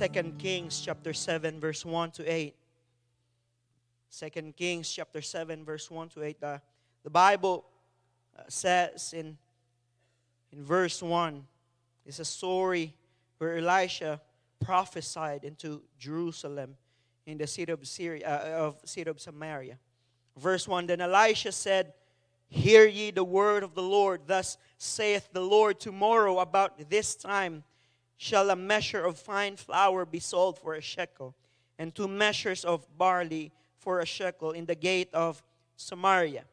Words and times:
2 0.00 0.08
Kings 0.38 0.80
chapter 0.82 1.12
7 1.12 1.60
verse 1.60 1.84
1 1.84 2.10
to 2.12 2.24
8. 2.24 2.54
2 4.18 4.52
Kings 4.56 4.90
chapter 4.90 5.20
7 5.20 5.62
verse 5.62 5.90
1 5.90 6.08
to 6.08 6.22
8. 6.22 6.40
The, 6.40 6.62
the 7.04 7.10
Bible 7.10 7.66
uh, 8.34 8.44
says 8.48 9.12
in, 9.12 9.36
in 10.54 10.64
verse 10.64 11.02
1, 11.02 11.44
it's 12.06 12.18
a 12.18 12.24
story 12.24 12.94
where 13.36 13.58
Elisha 13.58 14.22
prophesied 14.58 15.44
into 15.44 15.82
Jerusalem 15.98 16.78
in 17.26 17.36
the 17.36 17.46
city 17.46 17.70
of, 17.70 17.86
Syria, 17.86 18.26
uh, 18.26 18.68
of, 18.68 18.80
city 18.86 19.10
of 19.10 19.20
Samaria. 19.20 19.78
Verse 20.34 20.66
1, 20.66 20.86
Then 20.86 21.02
Elisha 21.02 21.52
said, 21.52 21.92
Hear 22.48 22.86
ye 22.86 23.10
the 23.10 23.22
word 23.22 23.62
of 23.62 23.74
the 23.74 23.82
Lord. 23.82 24.22
Thus 24.26 24.56
saith 24.78 25.28
the 25.34 25.42
Lord, 25.42 25.78
Tomorrow 25.78 26.38
about 26.38 26.88
this 26.88 27.14
time 27.14 27.64
shall 28.20 28.50
a 28.50 28.54
measure 28.54 29.02
of 29.02 29.16
fine 29.16 29.56
flour 29.56 30.04
be 30.04 30.20
sold 30.20 30.58
for 30.58 30.74
a 30.74 30.80
shekel, 30.82 31.34
and 31.78 31.94
two 31.94 32.06
measures 32.06 32.66
of 32.66 32.86
barley 32.98 33.50
for 33.78 34.00
a 34.00 34.04
shekel 34.04 34.50
in 34.50 34.66
the 34.66 34.74
gate 34.74 35.08
of 35.14 35.42
Samaria. 35.74 36.44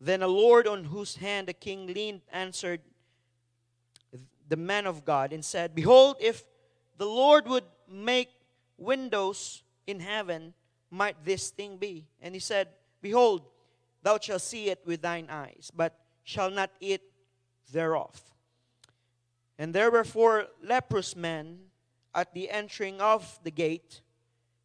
Then 0.00 0.22
a 0.22 0.26
Lord 0.26 0.66
on 0.66 0.84
whose 0.84 1.16
hand 1.16 1.48
the 1.48 1.52
king 1.52 1.88
leaned 1.88 2.22
answered 2.32 2.80
the 4.48 4.56
man 4.56 4.86
of 4.86 5.04
God 5.04 5.34
and 5.34 5.44
said, 5.44 5.74
Behold, 5.74 6.16
if 6.20 6.42
the 6.96 7.04
Lord 7.04 7.46
would 7.48 7.64
make 7.86 8.30
windows 8.78 9.62
in 9.86 10.00
heaven, 10.00 10.54
might 10.90 11.22
this 11.22 11.50
thing 11.50 11.76
be? 11.76 12.06
And 12.22 12.34
he 12.34 12.40
said, 12.40 12.68
Behold, 13.02 13.42
thou 14.02 14.18
shalt 14.18 14.40
see 14.40 14.70
it 14.70 14.80
with 14.86 15.02
thine 15.02 15.26
eyes, 15.28 15.70
but 15.76 15.98
shall 16.24 16.50
not 16.50 16.70
eat 16.80 17.02
thereof. 17.70 18.31
And 19.62 19.72
there 19.72 19.92
were 19.92 20.02
four 20.02 20.48
leprous 20.60 21.14
men 21.14 21.60
at 22.12 22.34
the 22.34 22.50
entering 22.50 23.00
of 23.00 23.38
the 23.44 23.52
gate, 23.52 24.00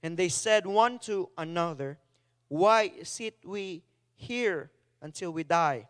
and 0.01 0.17
they 0.17 0.27
said 0.27 0.65
one 0.65 0.97
to 1.01 1.29
another, 1.37 1.99
Why 2.47 2.91
sit 3.03 3.35
we 3.45 3.83
here 4.15 4.71
until 4.99 5.29
we 5.29 5.43
die? 5.43 5.87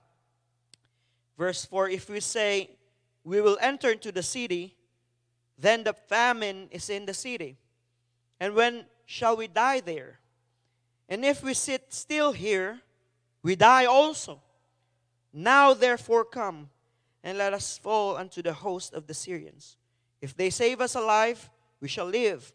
Verse 1.37 1.63
4 1.63 1.87
If 1.87 2.09
we 2.09 2.19
say, 2.19 2.71
We 3.23 3.39
will 3.39 3.57
enter 3.61 3.91
into 3.91 4.11
the 4.11 4.21
city, 4.21 4.75
then 5.57 5.85
the 5.85 5.93
famine 5.93 6.67
is 6.69 6.89
in 6.89 7.05
the 7.05 7.13
city. 7.13 7.55
And 8.41 8.55
when 8.55 8.87
shall 9.05 9.37
we 9.37 9.47
die 9.47 9.79
there? 9.79 10.19
And 11.07 11.23
if 11.23 11.41
we 11.41 11.53
sit 11.53 11.93
still 11.93 12.33
here, 12.33 12.81
we 13.41 13.55
die 13.55 13.85
also. 13.85 14.41
Now 15.31 15.73
therefore 15.73 16.25
come, 16.25 16.71
and 17.23 17.37
let 17.37 17.53
us 17.53 17.77
fall 17.77 18.17
unto 18.17 18.41
the 18.41 18.53
host 18.53 18.93
of 18.93 19.07
the 19.07 19.13
Syrians. 19.13 19.77
If 20.21 20.35
they 20.35 20.49
save 20.49 20.81
us 20.81 20.95
alive, 20.95 21.49
we 21.81 21.87
shall 21.87 22.07
live. 22.07 22.51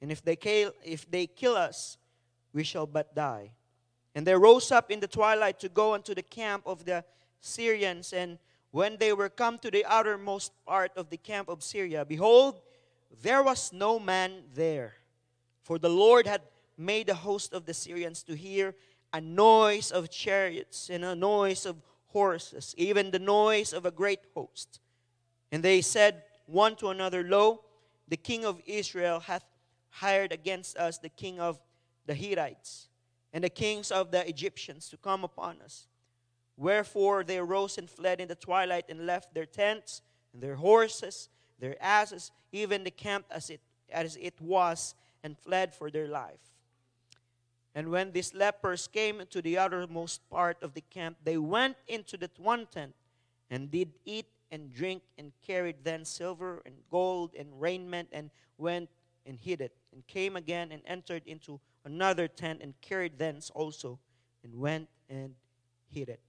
And 0.00 0.10
if 0.10 0.22
they 0.22 0.36
kill, 0.36 0.72
if 0.84 1.10
they 1.10 1.26
kill 1.26 1.56
us, 1.56 1.98
we 2.52 2.64
shall 2.64 2.86
but 2.86 3.14
die. 3.14 3.52
And 4.14 4.26
they 4.26 4.34
rose 4.34 4.72
up 4.72 4.90
in 4.90 5.00
the 5.00 5.06
twilight 5.06 5.60
to 5.60 5.68
go 5.68 5.94
unto 5.94 6.14
the 6.14 6.22
camp 6.22 6.62
of 6.66 6.84
the 6.84 7.04
Syrians. 7.40 8.12
And 8.12 8.38
when 8.70 8.96
they 8.96 9.12
were 9.12 9.28
come 9.28 9.58
to 9.58 9.70
the 9.70 9.84
outermost 9.84 10.52
part 10.64 10.92
of 10.96 11.10
the 11.10 11.16
camp 11.16 11.48
of 11.48 11.62
Syria, 11.62 12.04
behold, 12.04 12.60
there 13.22 13.42
was 13.42 13.72
no 13.72 13.98
man 13.98 14.42
there. 14.54 14.94
For 15.62 15.78
the 15.78 15.88
Lord 15.88 16.26
had 16.26 16.42
made 16.76 17.08
the 17.08 17.14
host 17.14 17.52
of 17.52 17.66
the 17.66 17.74
Syrians 17.74 18.22
to 18.24 18.34
hear 18.34 18.74
a 19.12 19.20
noise 19.20 19.90
of 19.90 20.10
chariots 20.10 20.90
and 20.90 21.04
a 21.04 21.14
noise 21.14 21.66
of 21.66 21.76
horses, 22.08 22.74
even 22.76 23.10
the 23.10 23.18
noise 23.18 23.72
of 23.72 23.86
a 23.86 23.90
great 23.90 24.20
host. 24.34 24.80
And 25.52 25.62
they 25.62 25.80
said 25.80 26.22
one 26.46 26.76
to 26.76 26.88
another, 26.88 27.22
Lo, 27.22 27.62
the 28.08 28.16
king 28.16 28.44
of 28.44 28.60
Israel 28.66 29.20
hath 29.20 29.44
hired 29.90 30.32
against 30.32 30.76
us 30.76 30.98
the 30.98 31.08
king 31.08 31.40
of 31.40 31.58
the 32.06 32.14
Hittites 32.14 32.88
and 33.32 33.42
the 33.42 33.50
kings 33.50 33.90
of 33.90 34.10
the 34.10 34.28
Egyptians 34.28 34.88
to 34.88 34.96
come 34.96 35.24
upon 35.24 35.60
us. 35.60 35.88
Wherefore 36.56 37.24
they 37.24 37.38
arose 37.38 37.78
and 37.78 37.88
fled 37.88 38.20
in 38.20 38.28
the 38.28 38.34
twilight 38.34 38.84
and 38.88 39.06
left 39.06 39.34
their 39.34 39.46
tents 39.46 40.02
and 40.32 40.42
their 40.42 40.56
horses, 40.56 41.28
their 41.58 41.76
asses, 41.82 42.30
even 42.52 42.84
the 42.84 42.90
camp 42.90 43.26
as 43.30 43.50
it, 43.50 43.60
as 43.90 44.16
it 44.20 44.40
was, 44.40 44.94
and 45.22 45.36
fled 45.38 45.74
for 45.74 45.90
their 45.90 46.08
life. 46.08 46.55
And 47.76 47.90
when 47.90 48.10
these 48.10 48.32
lepers 48.32 48.88
came 48.88 49.22
to 49.28 49.42
the 49.42 49.58
uttermost 49.58 50.26
part 50.30 50.56
of 50.62 50.72
the 50.72 50.80
camp, 50.80 51.18
they 51.22 51.36
went 51.36 51.76
into 51.86 52.16
that 52.16 52.40
one 52.40 52.64
tent 52.64 52.94
and 53.50 53.70
did 53.70 53.92
eat 54.06 54.28
and 54.50 54.72
drink 54.72 55.02
and 55.18 55.30
carried 55.46 55.84
then 55.84 56.06
silver 56.06 56.62
and 56.64 56.74
gold 56.90 57.34
and 57.38 57.60
raiment 57.60 58.08
and 58.12 58.30
went 58.56 58.88
and 59.26 59.38
hid 59.38 59.60
it 59.60 59.76
and 59.92 60.06
came 60.06 60.36
again 60.36 60.72
and 60.72 60.80
entered 60.86 61.22
into 61.26 61.60
another 61.84 62.26
tent 62.26 62.62
and 62.62 62.72
carried 62.80 63.18
thence 63.18 63.50
also 63.50 63.98
and 64.42 64.58
went 64.58 64.88
and 65.10 65.34
hid 65.92 66.08
it. 66.08 66.20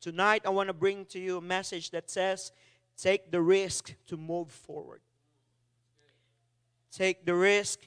Tonight, 0.00 0.42
I 0.44 0.48
want 0.48 0.66
to 0.66 0.72
bring 0.72 1.04
to 1.06 1.20
you 1.20 1.36
a 1.36 1.40
message 1.40 1.90
that 1.90 2.10
says, 2.10 2.50
Take 2.96 3.30
the 3.30 3.40
risk 3.40 3.94
to 4.08 4.16
move 4.16 4.50
forward. 4.50 5.02
Take 6.90 7.24
the 7.24 7.36
risk 7.36 7.86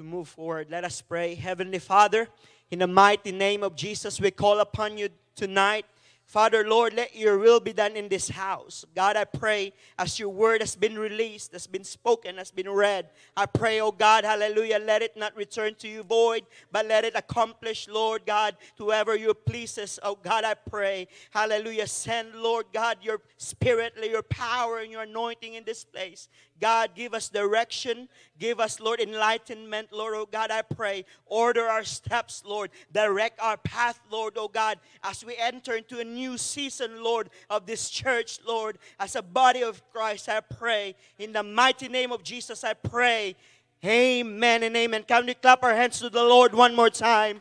to 0.00 0.04
move 0.04 0.28
forward. 0.28 0.68
Let 0.70 0.82
us 0.84 1.02
pray. 1.02 1.34
Heavenly 1.34 1.78
Father, 1.78 2.26
in 2.70 2.78
the 2.78 2.86
mighty 2.86 3.32
name 3.32 3.62
of 3.62 3.76
Jesus, 3.76 4.18
we 4.18 4.30
call 4.30 4.60
upon 4.60 4.96
you 4.96 5.10
tonight. 5.36 5.84
Father, 6.24 6.66
Lord, 6.66 6.94
let 6.94 7.14
your 7.14 7.36
will 7.36 7.60
be 7.60 7.74
done 7.74 7.96
in 7.96 8.08
this 8.08 8.30
house. 8.30 8.86
God, 8.94 9.16
I 9.16 9.24
pray 9.24 9.74
as 9.98 10.18
your 10.18 10.30
word 10.30 10.62
has 10.62 10.74
been 10.74 10.98
released, 10.98 11.52
has 11.52 11.66
been 11.66 11.84
spoken, 11.84 12.38
has 12.38 12.50
been 12.50 12.70
read. 12.70 13.10
I 13.36 13.44
pray, 13.44 13.80
oh 13.80 13.90
God, 13.90 14.24
hallelujah, 14.24 14.78
let 14.78 15.02
it 15.02 15.16
not 15.16 15.36
return 15.36 15.74
to 15.80 15.88
you 15.88 16.02
void, 16.02 16.44
but 16.72 16.86
let 16.86 17.04
it 17.04 17.14
accomplish, 17.14 17.88
Lord 17.88 18.24
God, 18.24 18.56
whoever 18.78 19.16
you 19.16 19.34
pleases. 19.34 19.98
Oh 20.02 20.14
God, 20.14 20.44
I 20.44 20.54
pray, 20.54 21.08
hallelujah, 21.30 21.88
send, 21.88 22.34
Lord 22.36 22.66
God, 22.72 22.98
your 23.02 23.20
spirit, 23.36 23.94
your 24.02 24.22
power, 24.22 24.78
and 24.78 24.90
your 24.90 25.02
anointing 25.02 25.54
in 25.54 25.64
this 25.64 25.84
place. 25.84 26.28
God, 26.60 26.90
give 26.94 27.14
us 27.14 27.28
direction. 27.28 28.08
Give 28.38 28.60
us, 28.60 28.80
Lord, 28.80 29.00
enlightenment, 29.00 29.88
Lord, 29.92 30.14
oh 30.14 30.26
God, 30.30 30.50
I 30.50 30.62
pray. 30.62 31.04
Order 31.26 31.66
our 31.66 31.84
steps, 31.84 32.42
Lord. 32.44 32.70
Direct 32.92 33.40
our 33.40 33.56
path, 33.56 34.00
Lord, 34.10 34.34
oh 34.36 34.48
God, 34.48 34.78
as 35.02 35.24
we 35.24 35.36
enter 35.36 35.74
into 35.74 36.00
a 36.00 36.04
new 36.04 36.38
season, 36.38 37.02
Lord, 37.02 37.30
of 37.48 37.66
this 37.66 37.90
church, 37.90 38.38
Lord. 38.46 38.78
As 38.98 39.16
a 39.16 39.22
body 39.22 39.62
of 39.62 39.82
Christ, 39.92 40.28
I 40.28 40.40
pray. 40.40 40.94
In 41.18 41.32
the 41.32 41.42
mighty 41.42 41.88
name 41.88 42.12
of 42.12 42.22
Jesus, 42.22 42.64
I 42.64 42.74
pray. 42.74 43.36
Amen 43.84 44.62
and 44.62 44.76
amen. 44.76 45.04
Can 45.04 45.26
we 45.26 45.34
clap 45.34 45.62
our 45.62 45.74
hands 45.74 46.00
to 46.00 46.10
the 46.10 46.22
Lord 46.22 46.54
one 46.54 46.74
more 46.74 46.90
time? 46.90 47.40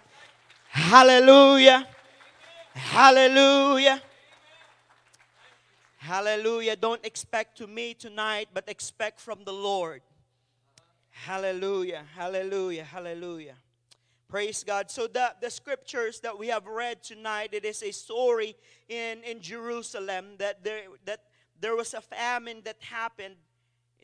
Hallelujah. 0.69 1.87
Hallelujah. 2.73 4.01
Hallelujah. 6.01 6.77
Don't 6.77 7.05
expect 7.05 7.57
to 7.57 7.67
me 7.67 7.93
tonight, 7.93 8.47
but 8.53 8.63
expect 8.69 9.19
from 9.19 9.39
the 9.43 9.51
Lord. 9.51 10.01
Hallelujah. 11.09 12.03
Hallelujah. 12.15 12.85
Hallelujah. 12.85 13.55
Praise 14.29 14.63
God. 14.63 14.89
So 14.89 15.07
the, 15.07 15.33
the 15.41 15.49
scriptures 15.49 16.21
that 16.21 16.39
we 16.39 16.47
have 16.47 16.67
read 16.67 17.03
tonight, 17.03 17.49
it 17.51 17.65
is 17.65 17.83
a 17.83 17.91
story 17.91 18.55
in, 18.87 19.21
in 19.23 19.41
Jerusalem 19.41 20.35
that 20.37 20.63
there 20.63 20.83
that 21.03 21.19
there 21.59 21.75
was 21.75 21.93
a 21.93 21.99
famine 21.99 22.61
that 22.63 22.77
happened 22.79 23.35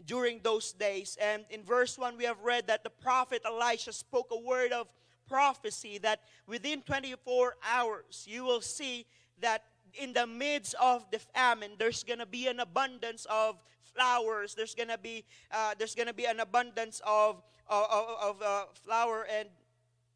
during 0.06 0.42
those 0.44 0.74
days. 0.74 1.18
And 1.22 1.46
in 1.50 1.64
verse 1.64 1.98
1, 1.98 2.18
we 2.18 2.26
have 2.26 2.42
read 2.42 2.68
that 2.68 2.84
the 2.84 2.90
prophet 2.90 3.42
Elisha 3.46 3.94
spoke 3.94 4.28
a 4.32 4.38
word 4.38 4.74
of 4.74 4.88
prophecy 5.30 5.98
that 6.00 6.20
within 6.46 6.82
24 6.82 7.56
hours 7.66 8.26
you 8.28 8.44
will 8.44 8.60
see 8.60 9.06
that 9.40 9.64
in 10.00 10.14
the 10.14 10.28
midst 10.28 10.76
of 10.82 11.10
the 11.12 11.20
famine, 11.20 11.72
there's 11.78 12.04
gonna 12.04 12.26
be 12.26 12.48
an 12.48 12.60
abundance 12.60 13.26
of 13.30 13.58
flowers. 13.84 14.56
There's 14.56 14.76
gonna 14.76 14.98
be 14.98 15.26
uh, 15.52 15.76
there's 15.78 15.96
gonna 15.96 16.14
be 16.14 16.26
an 16.26 16.40
abundance 16.40 17.02
of 17.06 17.42
of, 17.68 17.86
of 18.22 18.42
uh, 18.42 18.66
flour 18.74 19.26
and 19.30 19.50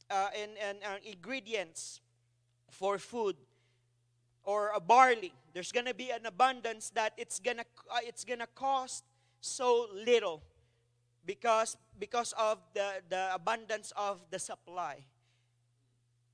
uh, 0.09 0.29
and, 0.37 0.51
and 0.61 0.77
uh, 0.83 0.97
ingredients 1.05 2.01
for 2.69 2.97
food 2.99 3.35
or 4.43 4.71
a 4.75 4.79
barley. 4.79 5.33
There's 5.53 5.71
gonna 5.71 5.93
be 5.93 6.11
an 6.11 6.25
abundance 6.25 6.89
that 6.91 7.13
it's 7.17 7.39
gonna 7.39 7.65
uh, 7.91 7.99
it's 8.03 8.23
gonna 8.23 8.47
cost 8.55 9.03
so 9.41 9.87
little. 9.93 10.43
because, 11.25 11.77
because 11.99 12.33
of 12.37 12.59
the, 12.73 13.03
the 13.09 13.29
abundance 13.35 13.93
of 13.95 14.21
the 14.31 14.39
supply. 14.39 15.05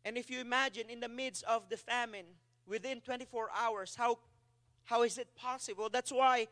And 0.04 0.18
if 0.18 0.30
you 0.30 0.40
imagine 0.40 0.90
in 0.90 1.00
the 1.00 1.10
midst 1.10 1.44
of 1.46 1.70
the 1.70 1.78
famine, 1.78 2.26
within 2.68 3.02
24 3.02 3.50
hours, 3.56 3.96
how, 3.96 4.20
how 4.86 5.04
is 5.04 5.18
it 5.18 5.28
possible? 5.36 5.90
That's 5.92 6.12
why 6.12 6.48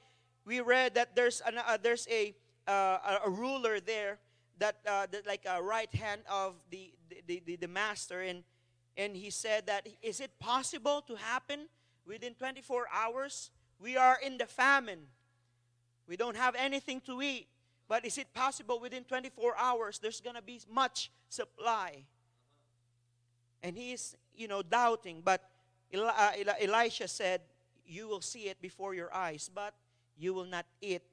we 0.45 0.61
read 0.61 0.95
that 0.95 1.15
there's, 1.15 1.41
an, 1.45 1.57
uh, 1.57 1.77
there's 1.81 2.07
a, 2.09 2.35
uh, 2.67 3.19
a 3.25 3.29
ruler 3.29 3.79
there 3.79 4.19
that, 4.59 4.77
uh, 4.87 5.07
that 5.11 5.25
like 5.25 5.45
a 5.49 5.61
right 5.61 5.93
hand 5.93 6.21
of 6.29 6.55
the, 6.69 6.93
the, 7.27 7.41
the, 7.45 7.55
the 7.55 7.67
master 7.67 8.21
and, 8.21 8.43
and 8.97 9.15
he 9.15 9.29
said 9.29 9.65
that 9.67 9.87
is 10.01 10.19
it 10.19 10.39
possible 10.39 11.01
to 11.07 11.15
happen 11.15 11.67
within 12.05 12.33
24 12.35 12.85
hours? 12.93 13.49
We 13.79 13.97
are 13.97 14.17
in 14.23 14.37
the 14.37 14.45
famine. 14.45 15.07
We 16.07 16.15
don't 16.15 16.37
have 16.37 16.55
anything 16.55 17.01
to 17.01 17.21
eat. 17.21 17.47
But 17.87 18.05
is 18.05 18.17
it 18.17 18.33
possible 18.33 18.79
within 18.79 19.03
24 19.03 19.57
hours 19.57 19.99
there's 19.99 20.21
going 20.21 20.35
to 20.35 20.41
be 20.41 20.61
much 20.71 21.11
supply? 21.29 22.05
And 23.61 23.75
he's 23.77 24.15
you 24.35 24.47
know 24.47 24.61
doubting 24.61 25.21
but 25.23 25.41
Uh, 25.93 26.31
elisha 26.59 27.07
said 27.07 27.41
you 27.85 28.07
will 28.07 28.21
see 28.21 28.49
it 28.49 28.59
before 28.61 28.95
your 28.95 29.13
eyes 29.13 29.49
but 29.53 29.75
you 30.17 30.33
will 30.33 30.45
not 30.45 30.65
eat 30.81 31.03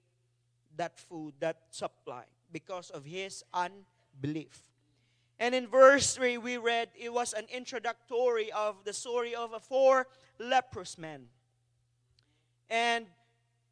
that 0.77 0.99
food 0.99 1.35
that 1.41 1.59
supply 1.71 2.25
because 2.53 2.91
of 2.91 3.05
his 3.05 3.45
unbelief. 3.53 4.63
And 5.39 5.55
in 5.55 5.67
verse 5.67 6.15
3, 6.15 6.39
we 6.39 6.59
read 6.59 6.89
it 6.99 7.13
was 7.13 7.33
an 7.33 7.47
introductory 7.53 8.53
of 8.53 8.85
the 8.85 8.93
story 8.93 9.35
of 9.35 9.53
a 9.53 9.61
four 9.61 10.07
leprous 10.39 10.99
men. 10.99 11.27
And 12.69 13.07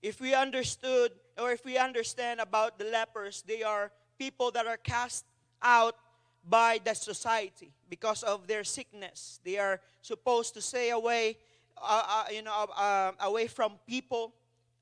if 0.03 0.21
we 0.21 0.35
understood 0.35 1.13
or 1.39 1.53
if 1.53 1.65
we 1.65 1.77
understand 1.77 2.41
about 2.41 2.79
the 2.79 2.85
lepers, 2.85 3.45
they 3.47 3.63
are 3.63 3.93
people 4.19 4.51
that 4.53 4.67
are 4.67 4.79
cast 4.79 5.25
out 5.63 5.95
by 6.45 6.81
the 6.83 6.95
society 6.95 7.73
because 7.89 8.23
of 8.23 8.47
their 8.47 8.65
sickness. 8.65 9.41
They 9.45 9.59
are 9.59 9.81
supposed 10.03 10.55
to 10.55 10.63
stay 10.63 10.91
away, 10.91 11.37
uh, 11.77 12.03
uh, 12.09 12.25
you 12.33 12.43
know, 12.43 12.67
uh, 12.77 13.13
away 13.21 13.47
from 13.47 13.73
people, 13.87 14.35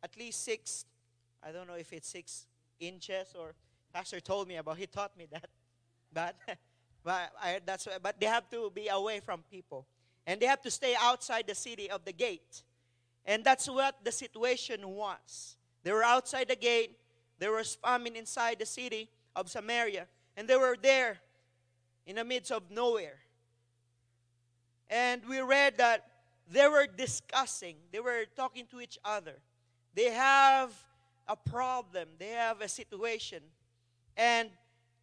at 0.03 0.17
least 0.19 0.45
six. 0.45 0.85
I 1.43 1.53
don't 1.53 1.67
know 1.67 1.75
if 1.75 1.93
it's 1.93 2.09
six 2.09 2.47
inches 2.81 3.35
or 3.39 3.55
Pastor 3.93 4.21
told 4.21 4.47
me 4.47 4.57
about. 4.57 4.77
He 4.77 4.87
taught 4.87 5.17
me 5.17 5.27
that. 5.31 5.49
But, 6.13 6.37
but 7.05 7.31
I, 7.43 7.61
that's 7.67 7.87
but 8.03 8.19
they 8.19 8.27
have 8.27 8.49
to 8.49 8.71
be 8.75 8.89
away 8.89 9.21
from 9.21 9.43
people, 9.51 9.87
and 10.27 10.41
they 10.41 10.47
have 10.47 10.63
to 10.63 10.71
stay 10.71 10.95
outside 10.99 11.47
the 11.47 11.55
city 11.55 11.91
of 11.91 12.07
the 12.07 12.13
gate, 12.13 12.63
and 13.27 13.45
that's 13.45 13.69
what 13.69 14.03
the 14.03 14.13
situation 14.13 14.89
was. 14.89 15.57
They 15.83 15.93
were 15.93 16.05
outside 16.05 16.49
the 16.49 16.57
gate. 16.57 16.97
There 17.39 17.53
was 17.53 17.75
famine 17.75 18.17
inside 18.17 18.61
the 18.61 18.67
city 18.67 19.11
of 19.35 19.51
Samaria, 19.51 20.07
and 20.39 20.49
they 20.49 20.57
were 20.57 20.77
there 20.81 21.19
in 22.07 22.17
the 22.17 22.25
midst 22.25 22.53
of 22.53 22.71
nowhere. 22.71 23.19
And 24.89 25.23
we 25.29 25.41
read 25.41 25.79
that 25.79 26.07
they 26.51 26.69
were 26.69 26.87
discussing, 26.87 27.77
they 27.93 28.01
were 28.01 28.25
talking 28.37 28.67
to 28.71 28.81
each 28.81 28.99
other. 29.05 29.35
They 29.95 30.11
have 30.11 30.73
a 31.27 31.35
problem, 31.37 32.09
they 32.19 32.31
have 32.31 32.61
a 32.61 32.69
situation. 32.69 33.43
And 34.17 34.51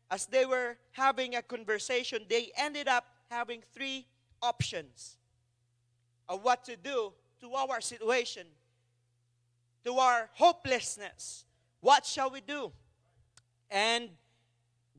as 0.09 0.25
they 0.27 0.45
were 0.45 0.77
having 0.91 1.35
a 1.35 1.41
conversation, 1.41 2.19
they 2.29 2.51
ended 2.55 2.87
up 2.87 3.05
having 3.29 3.61
three 3.73 4.05
options 4.41 5.17
of 6.29 6.43
what 6.43 6.63
to 6.65 6.77
do 6.77 7.11
to 7.41 7.53
our 7.53 7.81
situation, 7.81 8.47
to 9.83 9.95
our 9.95 10.29
hopelessness. 10.33 11.45
What 11.81 12.05
shall 12.05 12.29
we 12.29 12.39
do? 12.39 12.71
And 13.69 14.09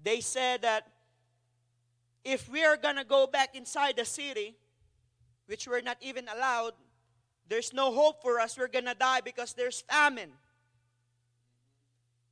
they 0.03 0.21
said 0.21 0.63
that 0.63 0.89
if 2.25 2.49
we 2.49 2.65
are 2.65 2.77
going 2.77 2.97
to 2.97 3.05
go 3.05 3.27
back 3.27 3.55
inside 3.55 3.97
the 3.97 4.05
city, 4.05 4.57
which 5.47 5.69
we're 5.69 5.83
not 5.83 5.99
even 6.01 6.27
allowed, 6.29 6.73
there's 7.49 7.73
no 7.73 7.93
hope 7.93 8.23
for 8.23 8.41
us. 8.41 8.57
We're 8.57 8.69
going 8.69 8.87
to 8.87 8.95
die 8.95 9.21
because 9.21 9.53
there's 9.53 9.83
famine. 9.83 10.31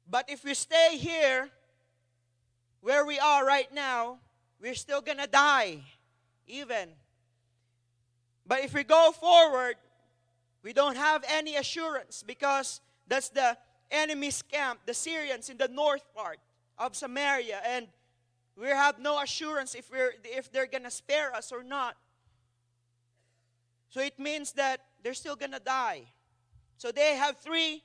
But 0.09 0.29
if 0.29 0.45
we 0.45 0.55
stay 0.55 0.97
here, 0.99 1.51
where 2.83 3.07
we 3.07 3.19
are 3.19 3.47
right 3.47 3.73
now, 3.73 4.19
we're 4.61 4.75
still 4.75 5.01
gonna 5.01 5.27
die, 5.27 5.79
even. 6.47 6.91
But 8.45 8.65
if 8.65 8.75
we 8.75 8.85
go 8.85 9.13
forward, 9.13 9.77
we 10.63 10.73
don't 10.73 10.97
have 10.97 11.25
any 11.29 11.57
assurance 11.57 12.23
because 12.27 12.81
that's 13.07 13.29
the 13.29 13.57
enemy's 13.91 14.43
camp, 14.43 14.81
the 14.85 14.95
Syrians 14.95 15.49
in 15.49 15.57
the 15.57 15.69
north 15.69 16.03
part 16.15 16.39
of 16.77 16.97
Samaria, 16.97 17.61
and 17.65 17.87
we 18.57 18.69
have 18.69 18.99
no 18.99 19.21
assurance 19.21 19.75
if 19.75 19.91
we're 19.91 20.15
if 20.25 20.53
they're 20.53 20.67
gonna 20.67 20.91
spare 20.91 21.35
us 21.35 21.53
or 21.53 21.63
not. 21.63 21.97
So 23.89 24.01
it 24.01 24.19
means 24.19 24.53
that 24.53 24.81
they're 25.03 25.15
still 25.15 25.37
gonna 25.37 25.61
die. 25.61 26.05
So 26.77 26.91
they 26.91 27.15
have 27.17 27.39
three 27.39 27.83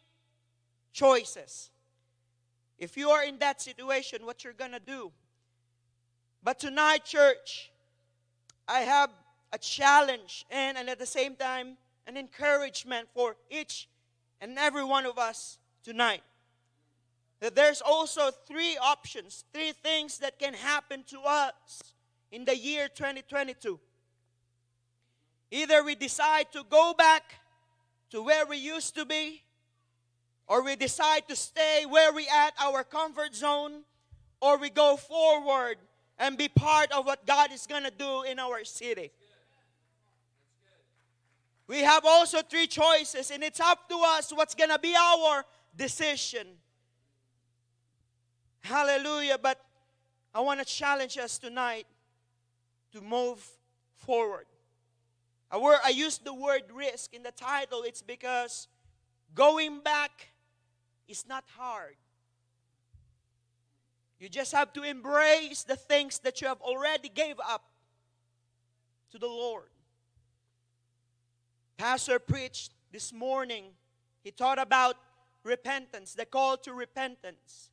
choices. 0.91 1.69
If 2.79 2.97
you 2.97 3.09
are 3.09 3.23
in 3.23 3.37
that 3.39 3.61
situation, 3.61 4.25
what 4.25 4.43
you're 4.43 4.53
going 4.53 4.71
to 4.71 4.79
do. 4.79 5.11
But 6.43 6.59
tonight, 6.59 7.05
church, 7.05 7.71
I 8.67 8.79
have 8.81 9.09
a 9.51 9.57
challenge 9.57 10.45
and, 10.49 10.77
and 10.77 10.89
at 10.89 10.99
the 10.99 11.05
same 11.05 11.35
time, 11.35 11.77
an 12.05 12.17
encouragement 12.17 13.07
for 13.13 13.35
each 13.49 13.87
and 14.41 14.57
every 14.57 14.83
one 14.83 15.05
of 15.05 15.17
us 15.17 15.57
tonight. 15.83 16.21
That 17.39 17.55
there's 17.55 17.81
also 17.81 18.31
three 18.47 18.77
options, 18.77 19.43
three 19.53 19.71
things 19.71 20.17
that 20.19 20.39
can 20.39 20.53
happen 20.53 21.03
to 21.09 21.19
us 21.21 21.93
in 22.31 22.45
the 22.45 22.57
year 22.57 22.87
2022. 22.87 23.79
Either 25.51 25.83
we 25.83 25.95
decide 25.95 26.51
to 26.51 26.63
go 26.69 26.93
back 26.97 27.23
to 28.09 28.21
where 28.23 28.45
we 28.45 28.57
used 28.57 28.95
to 28.95 29.05
be, 29.05 29.43
or 30.47 30.63
we 30.63 30.75
decide 30.75 31.27
to 31.27 31.35
stay 31.35 31.85
where 31.87 32.13
we 32.13 32.27
at 32.27 32.53
our 32.59 32.83
comfort 32.83 33.35
zone 33.35 33.83
or 34.41 34.57
we 34.57 34.69
go 34.69 34.95
forward 34.95 35.77
and 36.17 36.37
be 36.37 36.47
part 36.47 36.91
of 36.91 37.05
what 37.05 37.25
God 37.25 37.51
is 37.51 37.67
going 37.67 37.83
to 37.83 37.91
do 37.91 38.23
in 38.23 38.39
our 38.39 38.63
city. 38.63 39.11
We 41.67 41.81
have 41.81 42.05
also 42.05 42.41
three 42.41 42.67
choices 42.67 43.29
and 43.29 43.43
it's 43.43 43.59
up 43.59 43.89
to 43.89 44.01
us 44.01 44.31
what's 44.31 44.55
going 44.55 44.69
to 44.69 44.79
be 44.79 44.95
our 44.95 45.43
decision. 45.75 46.47
Hallelujah, 48.61 49.37
but 49.37 49.59
I 50.33 50.41
want 50.41 50.59
to 50.59 50.65
challenge 50.65 51.17
us 51.17 51.37
tonight 51.37 51.87
to 52.91 53.01
move 53.01 53.45
forward. 53.95 54.45
I, 55.49 55.57
word, 55.57 55.79
I 55.83 55.89
use 55.89 56.17
the 56.17 56.33
word 56.33 56.63
risk 56.73 57.13
in 57.13 57.23
the 57.23 57.31
title. 57.31 57.83
It's 57.83 58.01
because 58.01 58.67
going 59.33 59.79
back 59.79 60.29
is 61.07 61.25
not 61.27 61.43
hard. 61.57 61.95
You 64.19 64.29
just 64.29 64.51
have 64.51 64.73
to 64.73 64.83
embrace 64.83 65.63
the 65.63 65.75
things 65.75 66.19
that 66.19 66.41
you 66.41 66.47
have 66.47 66.61
already 66.61 67.09
gave 67.09 67.35
up 67.47 67.63
to 69.11 69.17
the 69.17 69.27
Lord. 69.27 69.69
Pastor 71.77 72.17
preached 72.17 72.71
this 72.91 73.13
morning. 73.13 73.65
He 74.23 74.31
taught 74.31 74.59
about 74.59 74.95
repentance, 75.43 76.13
the 76.13 76.25
call 76.25 76.57
to 76.57 76.73
repentance. 76.73 77.69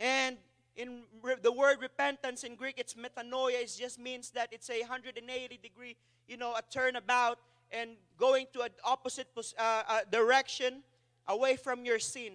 And 0.00 0.38
in 0.74 1.02
re- 1.22 1.36
the 1.40 1.52
word 1.52 1.76
repentance 1.80 2.42
in 2.42 2.56
Greek, 2.56 2.76
it's 2.78 2.94
metanoia. 2.94 3.62
It 3.62 3.76
just 3.78 3.98
means 3.98 4.30
that 4.30 4.48
it's 4.50 4.70
a 4.70 4.80
180 4.80 5.58
degree, 5.62 5.96
you 6.26 6.38
know, 6.38 6.54
a 6.54 6.62
turnabout 6.70 7.38
and 7.70 7.90
going 8.16 8.46
to 8.54 8.62
an 8.62 8.70
opposite 8.82 9.28
uh, 9.36 9.82
uh, 9.86 10.00
direction 10.10 10.82
away 11.28 11.56
from 11.56 11.84
your 11.84 11.98
sin. 11.98 12.32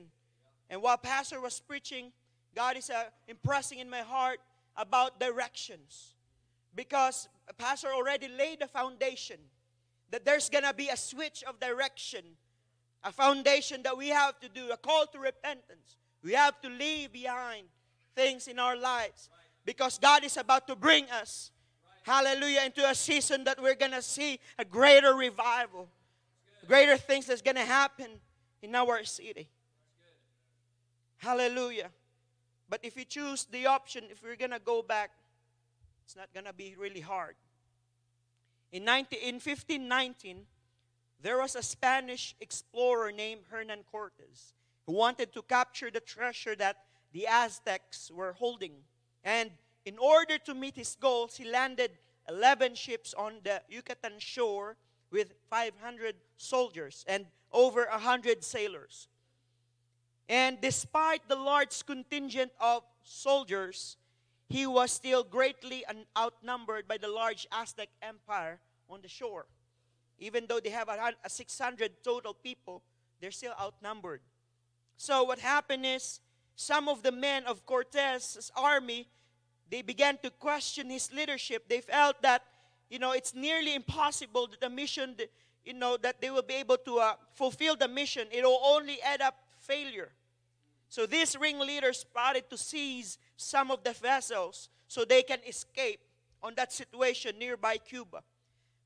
And 0.70 0.82
while 0.82 0.98
Pastor 0.98 1.42
was 1.42 1.60
preaching, 1.60 2.12
God 2.56 2.78
is 2.78 2.90
uh, 2.90 3.06
impressing 3.28 3.80
in 3.80 3.90
my 3.90 4.00
heart 4.00 4.40
about 4.78 5.20
directions. 5.20 6.16
Because 6.76 7.28
Pastor 7.58 7.88
already 7.94 8.28
laid 8.28 8.60
the 8.60 8.68
foundation 8.68 9.38
that 10.12 10.24
there's 10.24 10.50
going 10.50 10.64
to 10.64 10.74
be 10.74 10.90
a 10.90 10.98
switch 10.98 11.44
of 11.48 11.60
direction, 11.60 12.24
a 13.04 13.12
foundation 13.12 13.82
that 13.84 13.98
we 13.98 14.10
have 14.10 14.40
to 14.40 14.50
do, 14.50 14.70
a 14.72 14.78
call 14.78 15.06
to 15.08 15.20
repentance. 15.20 15.98
We 16.26 16.34
have 16.34 16.60
to 16.62 16.70
leave 16.70 17.14
behind 17.14 17.68
things 18.16 18.48
in 18.48 18.58
our 18.58 18.76
lives 18.76 19.30
because 19.64 20.00
God 20.00 20.24
is 20.24 20.38
about 20.38 20.66
to 20.68 20.76
bring 20.76 21.08
us, 21.12 21.52
hallelujah, 22.02 22.62
into 22.66 22.84
a 22.84 22.96
season 22.96 23.44
that 23.44 23.62
we're 23.62 23.76
going 23.76 23.92
to 23.92 24.02
see 24.02 24.40
a 24.58 24.66
greater 24.66 25.14
revival, 25.14 25.88
greater 26.68 26.98
things 26.98 27.28
that's 27.28 27.44
going 27.44 27.58
to 27.58 27.62
happen 27.62 28.08
in 28.64 28.74
our 28.74 29.04
city. 29.04 29.48
Hallelujah. 31.18 31.92
But 32.68 32.80
if 32.82 32.98
you 32.98 33.06
choose 33.06 33.46
the 33.46 33.68
option, 33.68 34.06
if 34.10 34.24
we're 34.24 34.36
going 34.36 34.50
to 34.50 34.60
go 34.60 34.82
back, 34.82 35.12
it's 36.06 36.16
not 36.16 36.34
going 36.34 36.48
to 36.48 36.54
be 36.54 36.76
really 36.76 37.02
hard. 37.02 37.36
In, 38.72 38.84
19, 38.84 39.20
in 39.20 39.36
1519, 39.36 40.38
there 41.22 41.38
was 41.38 41.56
a 41.56 41.62
Spanish 41.62 42.34
explorer 42.42 43.12
named 43.12 43.42
Hernan 43.52 43.82
Cortez 43.92 44.56
who 44.86 44.94
wanted 44.94 45.34
to 45.34 45.42
capture 45.42 45.90
the 45.92 46.00
treasure 46.00 46.56
that 46.56 46.78
the 47.12 47.28
Aztecs 47.28 48.12
were 48.12 48.34
holding. 48.34 48.74
And 49.24 49.52
in 49.86 49.98
order 49.98 50.38
to 50.40 50.54
meet 50.54 50.76
his 50.76 50.96
goals, 50.96 51.38
he 51.38 51.46
landed 51.46 51.92
11 52.28 52.76
ships 52.76 53.14
on 53.14 53.42
the 53.44 53.62
Yucatan 53.70 54.20
shore 54.20 54.78
with 55.12 55.34
500 55.50 56.16
soldiers 56.38 57.06
and 57.08 57.26
over 57.52 57.88
100 57.90 58.44
sailors. 58.44 59.08
And 60.28 60.60
despite 60.60 61.28
the 61.30 61.36
large 61.36 61.86
contingent 61.86 62.52
of 62.60 62.84
soldiers, 63.04 63.98
he 64.50 64.66
was 64.68 64.92
still 64.92 65.24
greatly 65.24 65.86
outnumbered 66.18 66.88
by 66.88 66.98
the 66.98 67.08
large 67.08 67.48
Aztec 67.52 67.90
empire 68.02 68.60
on 68.90 69.02
the 69.02 69.08
shore. 69.08 69.46
Even 70.20 70.46
though 70.48 70.60
they 70.60 70.70
have 70.70 70.90
a 70.90 71.30
600 71.30 72.04
total 72.04 72.34
people, 72.34 72.82
they're 73.22 73.32
still 73.32 73.54
outnumbered. 73.60 74.22
So 74.98 75.24
what 75.24 75.40
happened 75.40 75.86
is 75.86 76.20
some 76.56 76.88
of 76.88 77.04
the 77.04 77.12
men 77.12 77.46
of 77.46 77.66
Cortez's 77.66 78.52
army 78.56 79.08
they 79.70 79.82
began 79.82 80.18
to 80.24 80.30
question 80.30 80.90
his 80.90 81.12
leadership. 81.12 81.68
They 81.68 81.82
felt 81.82 82.22
that 82.22 82.44
you 82.90 83.00
know 83.00 83.12
it's 83.12 83.34
nearly 83.34 83.74
impossible 83.74 84.48
that 84.48 84.62
the 84.62 84.70
mission 84.70 85.16
you 85.64 85.74
know 85.74 85.98
that 85.98 86.22
they 86.22 86.30
will 86.30 86.44
be 86.44 86.56
able 86.56 86.78
to 86.78 87.00
uh, 87.00 87.14
fulfill 87.34 87.76
the 87.76 87.88
mission. 87.88 88.28
It 88.32 88.44
will 88.44 88.62
only 88.64 89.00
end 89.04 89.22
up 89.22 89.36
failure. 89.60 90.12
So 90.90 91.06
these 91.06 91.36
ringleaders 91.36 92.06
plotted 92.14 92.50
to 92.52 92.58
seize 92.58 93.18
some 93.38 93.72
of 93.72 93.84
the 93.84 93.94
vessels 93.94 94.70
so 94.88 95.04
they 95.04 95.24
can 95.24 95.40
escape 95.48 96.00
on 96.44 96.54
that 96.56 96.72
situation 96.72 97.40
nearby 97.40 97.78
Cuba. 97.78 98.22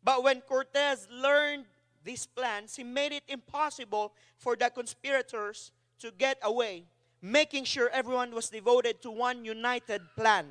But 0.01 0.23
when 0.23 0.39
Cortez 0.39 1.07
learned 1.11 1.65
these 2.05 2.25
plans, 2.25 2.77
he 2.77 2.85
made 2.85 3.11
it 3.11 3.23
impossible 3.27 4.13
for 4.37 4.55
the 4.55 4.69
conspirators 4.69 5.73
to 5.99 6.11
get 6.11 6.37
away, 6.41 6.83
making 7.21 7.65
sure 7.65 7.89
everyone 7.89 8.31
was 8.31 8.49
devoted 8.49 9.01
to 9.01 9.11
one 9.11 9.45
united 9.45 10.01
plan. 10.15 10.45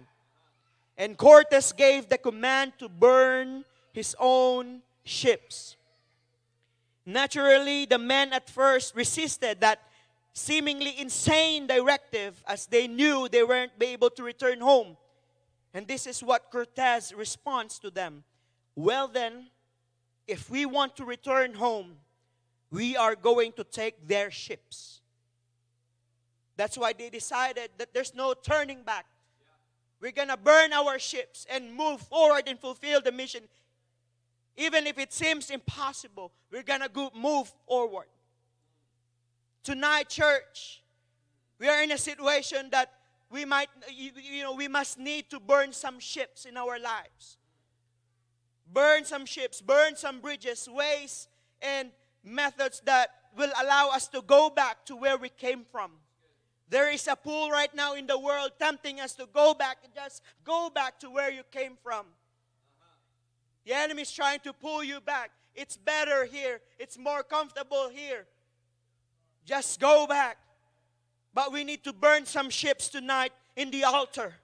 And 0.96 1.16
Cortez 1.16 1.72
gave 1.72 2.08
the 2.08 2.18
command 2.18 2.72
to 2.78 2.88
burn 2.88 3.64
his 3.92 4.16
own 4.18 4.82
ships. 5.04 5.76
Naturally, 7.06 7.86
the 7.86 7.98
men 7.98 8.32
at 8.32 8.50
first 8.50 8.94
resisted 8.94 9.60
that 9.60 9.80
seemingly 10.34 10.98
insane 10.98 11.66
directive 11.66 12.42
as 12.46 12.66
they 12.66 12.86
knew 12.86 13.28
they 13.28 13.42
weren't 13.42 13.72
able 13.80 14.10
to 14.10 14.22
return 14.22 14.60
home. 14.60 14.96
And 15.72 15.86
this 15.86 16.06
is 16.06 16.22
what 16.22 16.50
Cortez 16.50 17.12
responds 17.14 17.78
to 17.80 17.90
them. 17.90 18.24
Well 18.74 19.08
then, 19.08 19.48
if 20.26 20.50
we 20.50 20.66
want 20.66 20.96
to 20.96 21.04
return 21.04 21.54
home, 21.54 21.96
we 22.70 22.96
are 22.96 23.14
going 23.14 23.52
to 23.52 23.64
take 23.64 24.06
their 24.06 24.30
ships. 24.30 24.97
That's 26.58 26.76
why 26.76 26.92
they 26.92 27.08
decided 27.08 27.70
that 27.78 27.94
there's 27.94 28.14
no 28.16 28.34
turning 28.34 28.82
back. 28.82 29.06
We're 30.00 30.12
going 30.12 30.28
to 30.28 30.36
burn 30.36 30.72
our 30.72 30.98
ships 30.98 31.46
and 31.48 31.72
move 31.72 32.00
forward 32.00 32.42
and 32.48 32.58
fulfill 32.58 33.00
the 33.00 33.12
mission. 33.12 33.44
Even 34.56 34.88
if 34.88 34.98
it 34.98 35.12
seems 35.12 35.50
impossible, 35.50 36.32
we're 36.50 36.64
going 36.64 36.80
to 36.80 37.10
move 37.14 37.50
forward. 37.68 38.06
Tonight, 39.62 40.08
church, 40.08 40.82
we 41.60 41.68
are 41.68 41.80
in 41.82 41.92
a 41.92 41.98
situation 41.98 42.68
that 42.72 42.92
we 43.30 43.44
might, 43.44 43.68
you 43.92 44.42
know, 44.42 44.54
we 44.54 44.66
must 44.66 44.98
need 44.98 45.30
to 45.30 45.38
burn 45.38 45.72
some 45.72 46.00
ships 46.00 46.44
in 46.44 46.56
our 46.56 46.80
lives. 46.80 47.36
Burn 48.72 49.04
some 49.04 49.26
ships, 49.26 49.60
burn 49.60 49.94
some 49.94 50.20
bridges, 50.20 50.68
ways, 50.68 51.28
and 51.62 51.90
methods 52.24 52.82
that 52.84 53.10
will 53.36 53.52
allow 53.62 53.90
us 53.90 54.08
to 54.08 54.22
go 54.22 54.50
back 54.50 54.84
to 54.86 54.96
where 54.96 55.16
we 55.16 55.28
came 55.28 55.64
from. 55.70 55.92
There 56.70 56.92
is 56.92 57.06
a 57.08 57.16
pull 57.16 57.50
right 57.50 57.74
now 57.74 57.94
in 57.94 58.06
the 58.06 58.18
world 58.18 58.52
tempting 58.58 59.00
us 59.00 59.14
to 59.14 59.26
go 59.32 59.54
back 59.54 59.78
and 59.84 59.94
just 59.94 60.22
go 60.44 60.70
back 60.70 61.00
to 61.00 61.10
where 61.10 61.30
you 61.30 61.42
came 61.50 61.78
from. 61.82 62.06
The 63.64 63.72
enemy 63.72 64.02
is 64.02 64.12
trying 64.12 64.40
to 64.40 64.52
pull 64.52 64.84
you 64.84 65.00
back. 65.00 65.30
It's 65.54 65.76
better 65.76 66.24
here, 66.24 66.60
it's 66.78 66.98
more 66.98 67.22
comfortable 67.22 67.88
here. 67.88 68.26
Just 69.44 69.80
go 69.80 70.06
back. 70.06 70.36
But 71.34 71.52
we 71.52 71.64
need 71.64 71.84
to 71.84 71.92
burn 71.92 72.26
some 72.26 72.50
ships 72.50 72.88
tonight 72.88 73.32
in 73.56 73.70
the 73.70 73.84
altar. 73.84 74.34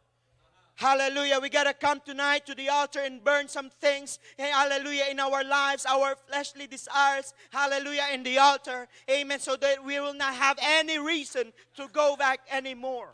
Hallelujah. 0.77 1.39
We 1.41 1.51
got 1.51 1.65
to 1.65 1.73
come 1.73 2.01
tonight 2.05 2.47
to 2.47 2.55
the 2.55 2.69
altar 2.69 3.01
and 3.01 3.23
burn 3.23 3.49
some 3.49 3.71
things. 3.71 4.19
Hallelujah. 4.39 5.05
In 5.11 5.21
our 5.21 5.45
lives, 5.45 5.87
our 5.87 6.17
fleshly 6.27 6.67
desires. 6.67 7.33
Hallelujah. 7.51 8.07
In 8.13 8.25
the 8.25 8.39
altar. 8.39 8.89
Amen. 9.09 9.39
So 9.39 9.57
that 9.57 9.85
we 9.85 10.01
will 10.01 10.15
not 10.15 10.35
have 10.35 10.59
any 10.61 10.99
reason 10.99 11.53
to 11.77 11.87
go 11.93 12.17
back 12.17 12.41
anymore. 12.51 13.11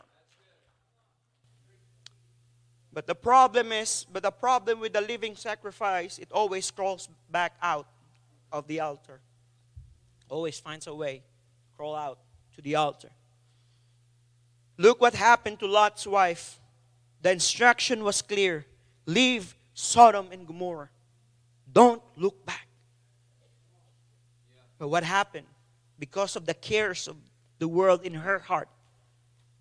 But 2.93 3.07
the 3.07 3.15
problem 3.15 3.71
is, 3.71 4.05
but 4.11 4.23
the 4.23 4.31
problem 4.31 4.79
with 4.79 4.93
the 4.93 5.01
living 5.01 5.35
sacrifice, 5.35 6.17
it 6.17 6.29
always 6.31 6.69
crawls 6.71 7.07
back 7.29 7.53
out 7.61 7.87
of 8.51 8.67
the 8.67 8.81
altar. 8.81 9.21
Always 10.29 10.59
finds 10.59 10.87
a 10.87 10.95
way, 10.95 11.23
crawl 11.77 11.95
out 11.95 12.19
to 12.55 12.61
the 12.61 12.75
altar. 12.75 13.11
Look 14.77 14.99
what 14.99 15.13
happened 15.13 15.59
to 15.59 15.67
Lot's 15.67 16.07
wife. 16.07 16.60
The 17.21 17.31
instruction 17.31 18.03
was 18.03 18.21
clear 18.21 18.65
leave 19.05 19.55
Sodom 19.73 20.27
and 20.31 20.45
Gomorrah. 20.45 20.89
Don't 21.71 22.01
look 22.17 22.45
back. 22.45 22.67
But 24.77 24.89
what 24.89 25.03
happened? 25.03 25.47
Because 25.99 26.35
of 26.35 26.45
the 26.45 26.53
cares 26.53 27.07
of 27.07 27.15
the 27.59 27.67
world 27.67 28.01
in 28.03 28.13
her 28.15 28.39
heart, 28.39 28.67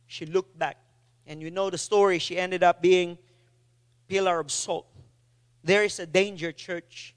she 0.06 0.26
looked 0.26 0.58
back. 0.58 0.78
And 1.26 1.42
you 1.42 1.50
know 1.50 1.70
the 1.70 1.78
story, 1.78 2.18
she 2.18 2.38
ended 2.38 2.62
up 2.62 2.82
being 2.82 3.18
pillar 4.08 4.40
of 4.40 4.50
salt. 4.50 4.86
There 5.62 5.84
is 5.84 6.00
a 6.00 6.06
danger, 6.06 6.50
church. 6.52 7.14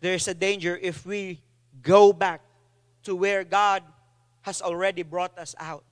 There 0.00 0.14
is 0.14 0.28
a 0.28 0.34
danger 0.34 0.78
if 0.82 1.06
we 1.06 1.40
go 1.82 2.12
back 2.12 2.42
to 3.04 3.14
where 3.14 3.44
God 3.44 3.82
has 4.42 4.60
already 4.60 5.02
brought 5.02 5.38
us 5.38 5.54
out. 5.58 5.84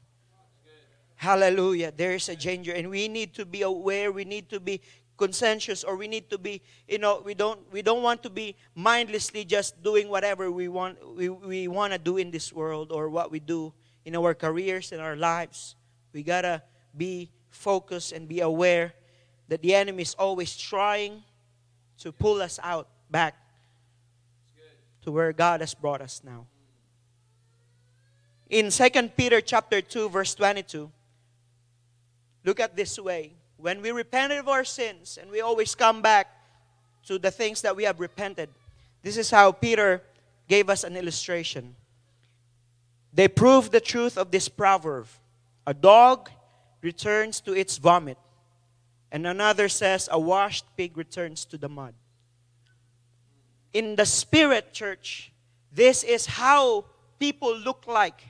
Hallelujah. 1.24 1.90
There 1.90 2.12
is 2.12 2.28
a 2.28 2.36
danger, 2.36 2.74
and 2.74 2.90
we 2.90 3.08
need 3.08 3.32
to 3.40 3.46
be 3.46 3.62
aware. 3.62 4.12
We 4.12 4.26
need 4.26 4.50
to 4.50 4.60
be 4.60 4.82
conscientious, 5.16 5.82
or 5.82 5.96
we 5.96 6.06
need 6.06 6.28
to 6.28 6.36
be, 6.36 6.60
you 6.86 6.98
know, 6.98 7.22
we 7.24 7.32
don't 7.32 7.60
we 7.72 7.80
don't 7.80 8.02
want 8.02 8.22
to 8.24 8.28
be 8.28 8.56
mindlessly 8.74 9.46
just 9.46 9.82
doing 9.82 10.10
whatever 10.10 10.52
we 10.52 10.68
want 10.68 10.98
we, 11.16 11.30
we 11.30 11.66
want 11.66 11.94
to 11.94 11.98
do 11.98 12.18
in 12.18 12.30
this 12.30 12.52
world 12.52 12.92
or 12.92 13.08
what 13.08 13.30
we 13.30 13.40
do 13.40 13.72
in 14.04 14.14
our 14.14 14.34
careers 14.34 14.92
and 14.92 15.00
our 15.00 15.16
lives. 15.16 15.76
We 16.12 16.22
gotta 16.22 16.62
be 16.94 17.30
focused 17.48 18.12
and 18.12 18.28
be 18.28 18.40
aware 18.40 18.92
that 19.48 19.62
the 19.62 19.74
enemy 19.74 20.02
is 20.02 20.12
always 20.18 20.54
trying 20.58 21.22
to 22.00 22.12
pull 22.12 22.42
us 22.42 22.60
out 22.62 22.86
back 23.10 23.34
to 25.00 25.10
where 25.10 25.32
God 25.32 25.62
has 25.62 25.72
brought 25.72 26.02
us 26.02 26.20
now. 26.22 26.44
In 28.50 28.68
2 28.68 29.08
Peter 29.16 29.40
chapter 29.40 29.80
2 29.80 30.10
verse 30.10 30.34
22 30.34 30.92
Look 32.44 32.60
at 32.60 32.76
this 32.76 32.98
way. 32.98 33.32
When 33.56 33.80
we 33.80 33.90
repented 33.90 34.38
of 34.38 34.48
our 34.48 34.64
sins 34.64 35.18
and 35.20 35.30
we 35.30 35.40
always 35.40 35.74
come 35.74 36.02
back 36.02 36.26
to 37.06 37.18
the 37.18 37.30
things 37.30 37.62
that 37.62 37.74
we 37.74 37.84
have 37.84 38.00
repented, 38.00 38.50
this 39.02 39.16
is 39.16 39.30
how 39.30 39.52
Peter 39.52 40.02
gave 40.48 40.68
us 40.68 40.84
an 40.84 40.96
illustration. 40.96 41.74
They 43.12 43.28
prove 43.28 43.70
the 43.70 43.80
truth 43.80 44.18
of 44.18 44.30
this 44.30 44.48
proverb 44.48 45.06
A 45.66 45.72
dog 45.72 46.30
returns 46.82 47.40
to 47.40 47.52
its 47.52 47.78
vomit, 47.78 48.18
and 49.10 49.26
another 49.26 49.68
says, 49.68 50.08
A 50.12 50.18
washed 50.18 50.66
pig 50.76 50.98
returns 50.98 51.46
to 51.46 51.56
the 51.56 51.68
mud. 51.68 51.94
In 53.72 53.96
the 53.96 54.04
spirit, 54.04 54.72
church, 54.72 55.32
this 55.72 56.04
is 56.04 56.26
how 56.26 56.84
people 57.18 57.56
look 57.56 57.86
like 57.86 58.20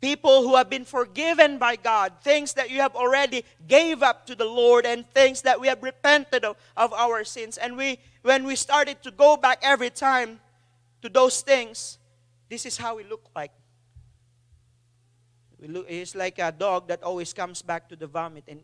people 0.00 0.42
who 0.42 0.56
have 0.56 0.68
been 0.68 0.84
forgiven 0.84 1.58
by 1.58 1.76
God, 1.76 2.12
things 2.22 2.52
that 2.54 2.70
you 2.70 2.80
have 2.80 2.94
already 2.94 3.44
gave 3.66 4.02
up 4.02 4.26
to 4.26 4.34
the 4.34 4.44
Lord 4.44 4.84
and 4.86 5.08
things 5.10 5.42
that 5.42 5.60
we 5.60 5.68
have 5.68 5.82
repented 5.82 6.44
of, 6.44 6.56
of 6.76 6.92
our 6.92 7.24
sins. 7.24 7.56
And 7.56 7.76
we 7.76 7.98
when 8.22 8.44
we 8.44 8.56
started 8.56 9.02
to 9.04 9.10
go 9.10 9.36
back 9.36 9.60
every 9.62 9.90
time 9.90 10.40
to 11.02 11.08
those 11.08 11.40
things, 11.40 11.98
this 12.48 12.66
is 12.66 12.76
how 12.76 12.96
we 12.96 13.04
look 13.04 13.24
like. 13.34 13.52
We 15.60 15.68
look, 15.68 15.86
it's 15.88 16.14
like 16.14 16.38
a 16.38 16.52
dog 16.52 16.88
that 16.88 17.02
always 17.02 17.32
comes 17.32 17.62
back 17.62 17.88
to 17.88 17.96
the 17.96 18.06
vomit. 18.06 18.44
And 18.48 18.60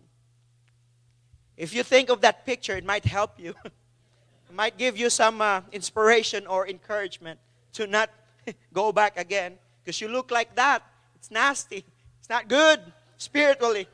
if 1.57 1.73
you 1.75 1.83
think 1.83 2.11
of 2.11 2.21
that 2.23 2.45
picture, 2.45 2.77
it 2.77 2.85
might 2.85 3.05
help 3.05 3.39
you. 3.39 3.55
it 3.65 4.55
might 4.55 4.77
give 4.77 4.97
you 4.97 5.09
some 5.09 5.41
uh, 5.41 5.63
inspiration 5.71 6.47
or 6.47 6.69
encouragement 6.69 7.39
to 7.75 7.87
not 7.87 8.11
go 8.73 8.93
back 8.93 9.17
again 9.17 9.55
because 9.83 10.01
you 10.01 10.09
look 10.09 10.31
like 10.31 10.55
that. 10.57 10.83
It's 11.23 11.31
nasty. 11.31 11.85
It's 12.19 12.29
not 12.29 12.49
good 12.49 12.81
spiritually. 13.17 13.87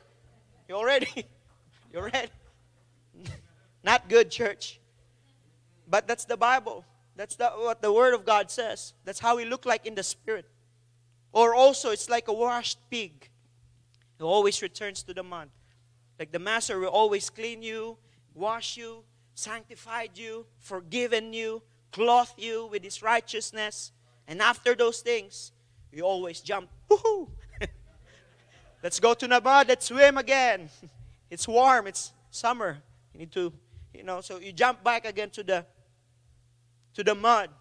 You 0.67 0.73
already, 0.73 1.27
you're 1.93 2.09
ready. 2.09 2.29
not 3.83 4.09
good, 4.09 4.31
church. 4.31 4.79
But 5.87 6.07
that's 6.07 6.25
the 6.25 6.37
Bible. 6.37 6.83
That's 7.15 7.35
the, 7.35 7.49
what 7.49 7.83
the 7.83 7.93
Word 7.93 8.15
of 8.15 8.25
God 8.25 8.49
says. 8.49 8.95
That's 9.05 9.19
how 9.19 9.37
we 9.37 9.45
look 9.45 9.67
like 9.67 9.85
in 9.85 9.93
the 9.93 10.01
spirit. 10.01 10.47
Or 11.31 11.53
also, 11.53 11.91
it's 11.91 12.09
like 12.09 12.29
a 12.29 12.33
washed 12.33 12.79
pig. 12.89 13.29
He 14.17 14.23
always 14.23 14.59
returns 14.63 15.03
to 15.03 15.13
the 15.13 15.21
mud. 15.21 15.49
Like 16.17 16.31
the 16.31 16.39
Master 16.39 16.79
will 16.79 16.87
always 16.87 17.29
clean 17.29 17.61
you, 17.61 17.99
wash 18.33 18.75
you, 18.75 19.03
sanctified 19.35 20.13
you, 20.15 20.47
forgiven 20.57 21.31
you, 21.31 21.61
clothe 21.91 22.29
you 22.37 22.65
with 22.71 22.83
His 22.83 23.03
righteousness. 23.03 23.91
And 24.27 24.41
after 24.41 24.73
those 24.73 25.01
things, 25.01 25.51
we 25.91 26.01
always 26.01 26.41
jump. 26.41 26.69
Woohoo! 26.89 27.29
let's 28.83 28.99
go 28.99 29.13
to 29.13 29.27
mud. 29.27 29.67
Let's 29.67 29.85
swim 29.87 30.17
again. 30.17 30.69
It's 31.31 31.47
warm. 31.47 31.85
It's 31.85 32.11
summer. 32.31 32.79
You 33.13 33.19
need 33.19 33.31
to, 33.33 33.53
you 33.93 34.01
know. 34.01 34.19
So 34.19 34.39
you 34.39 34.51
jump 34.51 34.83
back 34.83 35.05
again 35.05 35.29
to 35.31 35.43
the 35.43 35.63
to 36.95 37.03
the 37.03 37.13
mud. 37.13 37.51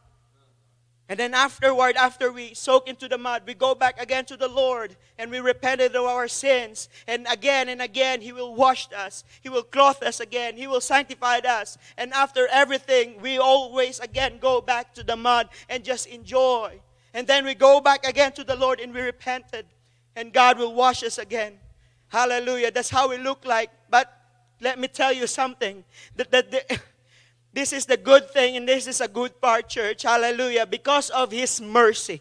And 1.11 1.18
then 1.18 1.32
afterward, 1.32 1.97
after 1.97 2.30
we 2.30 2.52
soak 2.52 2.87
into 2.87 3.08
the 3.08 3.16
mud, 3.16 3.42
we 3.47 3.54
go 3.54 3.75
back 3.75 4.00
again 4.00 4.26
to 4.26 4.37
the 4.37 4.49
Lord 4.49 4.94
and 5.16 5.30
we 5.30 5.38
repented 5.38 5.97
of 5.97 6.04
our 6.04 6.28
sins. 6.28 6.90
And 7.06 7.26
again 7.30 7.70
and 7.70 7.80
again, 7.80 8.20
He 8.20 8.32
will 8.32 8.54
wash 8.54 8.88
us. 8.94 9.25
He 9.40 9.49
will 9.49 9.62
clothe 9.62 10.02
us 10.02 10.20
again. 10.20 10.58
He 10.58 10.66
will 10.66 10.82
sanctify 10.82 11.38
us. 11.38 11.78
And 11.97 12.12
after 12.12 12.47
everything, 12.49 13.23
we 13.23 13.38
always 13.38 14.00
again 14.00 14.38
go 14.38 14.61
back 14.61 14.92
to 14.94 15.02
the 15.02 15.16
mud 15.16 15.49
and 15.70 15.82
just 15.82 16.06
enjoy. 16.06 16.80
And 17.14 17.26
then 17.26 17.44
we 17.44 17.54
go 17.54 17.80
back 17.80 18.06
again 18.06 18.32
to 18.32 18.44
the 18.44 18.56
Lord 18.56 18.80
and 18.80 18.92
we 18.92 19.00
repented. 19.00 19.66
And 20.16 20.32
God 20.32 20.58
will 20.58 20.74
wash 20.74 21.02
us 21.02 21.18
again. 21.18 21.58
Hallelujah. 22.08 22.70
That's 22.70 22.90
how 22.90 23.08
we 23.08 23.18
look 23.18 23.44
like. 23.44 23.70
But 23.90 24.12
let 24.60 24.78
me 24.78 24.88
tell 24.88 25.12
you 25.12 25.26
something. 25.26 25.84
That, 26.16 26.30
that, 26.30 26.50
that 26.50 26.80
this 27.52 27.72
is 27.72 27.86
the 27.86 27.96
good 27.96 28.30
thing, 28.30 28.56
and 28.56 28.68
this 28.68 28.86
is 28.86 29.00
a 29.00 29.08
good 29.08 29.40
part, 29.40 29.68
church. 29.68 30.02
Hallelujah. 30.02 30.66
Because 30.66 31.10
of 31.10 31.30
His 31.30 31.60
mercy. 31.60 32.20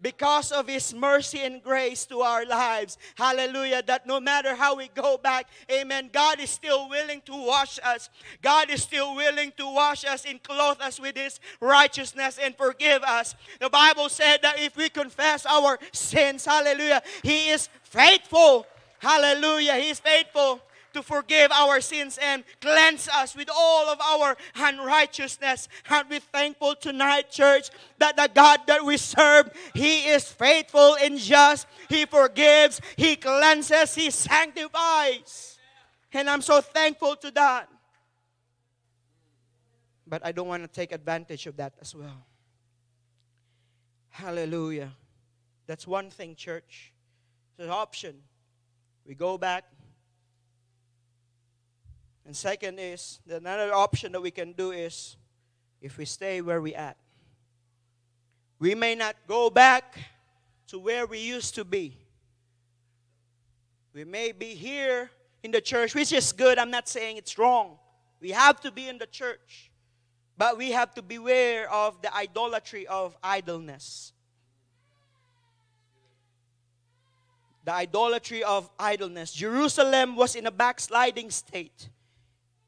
Because 0.00 0.52
of 0.52 0.68
His 0.68 0.92
mercy 0.92 1.40
and 1.40 1.62
grace 1.62 2.04
to 2.06 2.20
our 2.20 2.44
lives. 2.44 2.98
Hallelujah. 3.14 3.82
That 3.82 4.06
no 4.06 4.20
matter 4.20 4.54
how 4.54 4.76
we 4.76 4.88
go 4.94 5.16
back, 5.16 5.46
amen, 5.70 6.10
God 6.12 6.40
is 6.40 6.50
still 6.50 6.88
willing 6.88 7.22
to 7.22 7.32
wash 7.32 7.78
us. 7.82 8.10
God 8.42 8.70
is 8.70 8.82
still 8.82 9.14
willing 9.16 9.52
to 9.56 9.66
wash 9.66 10.04
us 10.04 10.24
and 10.26 10.42
clothe 10.42 10.80
us 10.80 11.00
with 11.00 11.16
His 11.16 11.40
righteousness 11.60 12.38
and 12.42 12.56
forgive 12.56 13.02
us. 13.02 13.34
The 13.60 13.70
Bible 13.70 14.08
said 14.08 14.38
that 14.42 14.60
if 14.60 14.76
we 14.76 14.88
confess 14.88 15.46
our 15.46 15.78
sins, 15.92 16.44
hallelujah, 16.44 17.02
He 17.22 17.50
is 17.50 17.68
faithful. 17.82 18.66
Hallelujah. 18.98 19.76
He 19.76 19.90
is 19.90 20.00
faithful 20.00 20.60
to 20.94 21.02
forgive 21.02 21.52
our 21.52 21.80
sins 21.80 22.18
and 22.22 22.44
cleanse 22.60 23.08
us 23.08 23.36
with 23.36 23.48
all 23.54 23.88
of 23.88 24.00
our 24.00 24.36
unrighteousness. 24.56 25.68
And 25.90 26.08
we 26.08 26.18
thankful 26.18 26.74
tonight, 26.74 27.30
church, 27.30 27.70
that 27.98 28.16
the 28.16 28.30
God 28.32 28.60
that 28.66 28.84
we 28.84 28.96
serve, 28.96 29.50
He 29.74 30.08
is 30.08 30.24
faithful 30.24 30.96
and 31.02 31.18
just. 31.18 31.66
He 31.88 32.06
forgives, 32.06 32.80
He 32.96 33.16
cleanses, 33.16 33.94
He 33.94 34.10
sanctifies. 34.10 35.58
And 36.12 36.30
I'm 36.30 36.42
so 36.42 36.60
thankful 36.60 37.16
to 37.16 37.30
that. 37.32 37.68
But 40.06 40.24
I 40.24 40.32
don't 40.32 40.48
want 40.48 40.62
to 40.62 40.68
take 40.68 40.92
advantage 40.92 41.46
of 41.46 41.56
that 41.56 41.74
as 41.80 41.94
well. 41.94 42.26
Hallelujah. 44.10 44.92
That's 45.66 45.86
one 45.86 46.10
thing, 46.10 46.36
church. 46.36 46.92
It's 47.50 47.64
an 47.64 47.70
option. 47.70 48.16
We 49.04 49.14
go 49.14 49.36
back 49.38 49.64
and 52.26 52.34
second 52.34 52.78
is, 52.78 53.20
another 53.28 53.74
option 53.74 54.12
that 54.12 54.20
we 54.20 54.30
can 54.30 54.52
do 54.52 54.70
is 54.70 55.16
if 55.80 55.98
we 55.98 56.06
stay 56.06 56.40
where 56.40 56.60
we 56.60 56.74
at. 56.74 56.96
We 58.58 58.74
may 58.74 58.94
not 58.94 59.16
go 59.26 59.50
back 59.50 59.98
to 60.68 60.78
where 60.78 61.06
we 61.06 61.18
used 61.18 61.54
to 61.56 61.64
be. 61.64 61.98
We 63.92 64.04
may 64.04 64.32
be 64.32 64.54
here 64.54 65.10
in 65.42 65.50
the 65.50 65.60
church, 65.60 65.94
which 65.94 66.12
is 66.12 66.32
good. 66.32 66.58
I'm 66.58 66.70
not 66.70 66.88
saying 66.88 67.18
it's 67.18 67.36
wrong. 67.36 67.76
We 68.20 68.30
have 68.30 68.60
to 68.62 68.72
be 68.72 68.88
in 68.88 68.96
the 68.96 69.06
church. 69.06 69.70
But 70.38 70.56
we 70.56 70.70
have 70.70 70.94
to 70.94 71.02
beware 71.02 71.70
of 71.70 72.00
the 72.00 72.12
idolatry 72.16 72.86
of 72.86 73.16
idleness. 73.22 74.12
The 77.64 77.72
idolatry 77.72 78.42
of 78.42 78.70
idleness. 78.78 79.32
Jerusalem 79.32 80.16
was 80.16 80.34
in 80.34 80.46
a 80.46 80.50
backsliding 80.50 81.30
state 81.30 81.90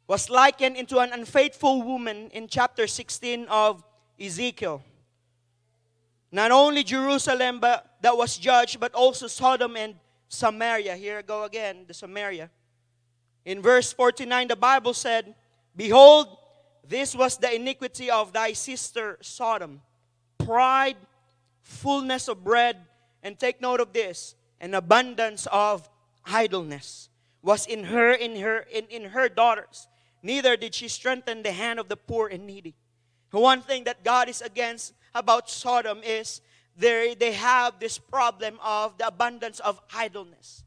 was 0.09 0.31
likened 0.31 0.77
into 0.77 0.99
an 0.99 1.12
unfaithful 1.12 1.83
woman 1.83 2.31
in 2.33 2.47
chapter 2.49 2.87
16 2.87 3.47
of 3.49 3.83
Ezekiel. 4.21 4.83
Not 6.31 6.51
only 6.51 6.85
Jerusalem 6.85 7.61
but 7.61 7.97
that 8.03 8.16
was 8.16 8.37
judged, 8.37 8.79
but 8.79 8.95
also 8.95 9.27
Sodom 9.27 9.77
and 9.77 9.97
Samaria. 10.29 10.97
Here 10.97 11.19
I 11.19 11.23
go 11.23 11.45
again, 11.45 11.85
the 11.87 11.95
Samaria. 11.95 12.51
In 13.45 13.62
verse 13.62 13.92
49, 13.92 14.49
the 14.49 14.57
Bible 14.57 14.95
said, 14.95 15.35
Behold, 15.75 16.29
this 16.87 17.14
was 17.14 17.37
the 17.37 17.55
iniquity 17.55 18.11
of 18.11 18.33
thy 18.33 18.53
sister 18.53 19.19
Sodom. 19.21 19.83
Pride, 20.38 20.97
fullness 21.62 22.29
of 22.29 22.45
bread, 22.45 22.77
and 23.23 23.38
take 23.38 23.61
note 23.61 23.81
of 23.81 23.92
this, 23.92 24.35
an 24.61 24.75
abundance 24.75 25.47
of 25.51 25.88
idleness 26.25 27.09
was 27.42 27.66
in 27.66 27.85
her 27.85 28.12
in 28.12 28.37
her 28.40 28.59
in, 28.73 28.85
in 28.87 29.05
her 29.11 29.29
daughters 29.29 29.87
neither 30.22 30.57
did 30.57 30.74
she 30.74 30.88
strengthen 30.88 31.42
the 31.42 31.52
hand 31.52 31.79
of 31.79 31.88
the 31.88 31.96
poor 31.96 32.29
and 32.29 32.46
needy. 32.46 32.74
One 33.31 33.61
thing 33.61 33.85
that 33.85 34.05
God 34.05 34.29
is 34.29 34.40
against 34.40 34.94
about 35.14 35.50
Sodom 35.50 36.00
is 36.02 36.40
they, 36.76 37.14
they 37.14 37.33
have 37.33 37.81
this 37.81 37.98
problem 37.98 38.59
of 38.62 38.98
the 38.98 39.07
abundance 39.07 39.61
of 39.61 39.81
idleness. 39.94 40.64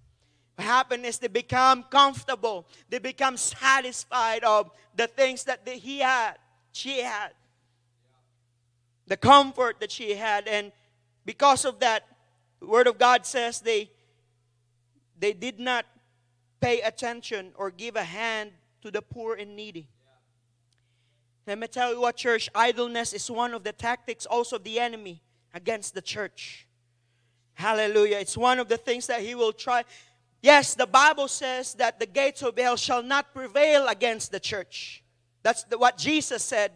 What 0.55 0.65
happened 0.65 1.05
is 1.05 1.19
they 1.19 1.27
become 1.27 1.83
comfortable. 1.83 2.67
They 2.89 2.99
become 2.99 3.37
satisfied 3.37 4.43
of 4.43 4.71
the 4.95 5.07
things 5.07 5.45
that 5.45 5.67
he 5.67 5.99
had, 5.99 6.33
she 6.71 7.01
had. 7.01 7.29
The 9.07 9.17
comfort 9.17 9.79
that 9.79 9.91
she 9.91 10.15
had. 10.15 10.47
And 10.47 10.71
because 11.25 11.63
of 11.63 11.79
that, 11.79 12.03
the 12.59 12.67
Word 12.67 12.87
of 12.87 12.97
God 12.97 13.25
says 13.25 13.61
they, 13.61 13.89
they 15.17 15.33
did 15.33 15.59
not 15.59 15.85
pay 16.59 16.81
attention 16.81 17.53
or 17.55 17.71
give 17.71 17.95
a 17.95 18.03
hand 18.03 18.51
to 18.81 18.91
the 18.91 19.01
poor 19.01 19.35
and 19.35 19.55
needy. 19.55 19.87
Let 21.47 21.57
me 21.57 21.67
tell 21.67 21.93
you 21.93 22.01
what, 22.01 22.15
church, 22.15 22.49
idleness 22.53 23.13
is 23.13 23.29
one 23.31 23.53
of 23.53 23.63
the 23.63 23.71
tactics 23.71 24.25
also 24.25 24.57
of 24.57 24.63
the 24.63 24.79
enemy 24.79 25.21
against 25.53 25.95
the 25.95 26.01
church. 26.01 26.67
Hallelujah. 27.53 28.17
It's 28.17 28.37
one 28.37 28.59
of 28.59 28.69
the 28.69 28.77
things 28.77 29.07
that 29.07 29.21
he 29.21 29.35
will 29.35 29.51
try. 29.51 29.83
Yes, 30.41 30.75
the 30.75 30.87
Bible 30.87 31.27
says 31.27 31.73
that 31.75 31.99
the 31.99 32.05
gates 32.05 32.41
of 32.41 32.57
hell 32.57 32.77
shall 32.77 33.03
not 33.03 33.33
prevail 33.33 33.87
against 33.87 34.31
the 34.31 34.39
church. 34.39 35.03
That's 35.43 35.63
the, 35.63 35.77
what 35.77 35.97
Jesus 35.97 36.43
said. 36.43 36.71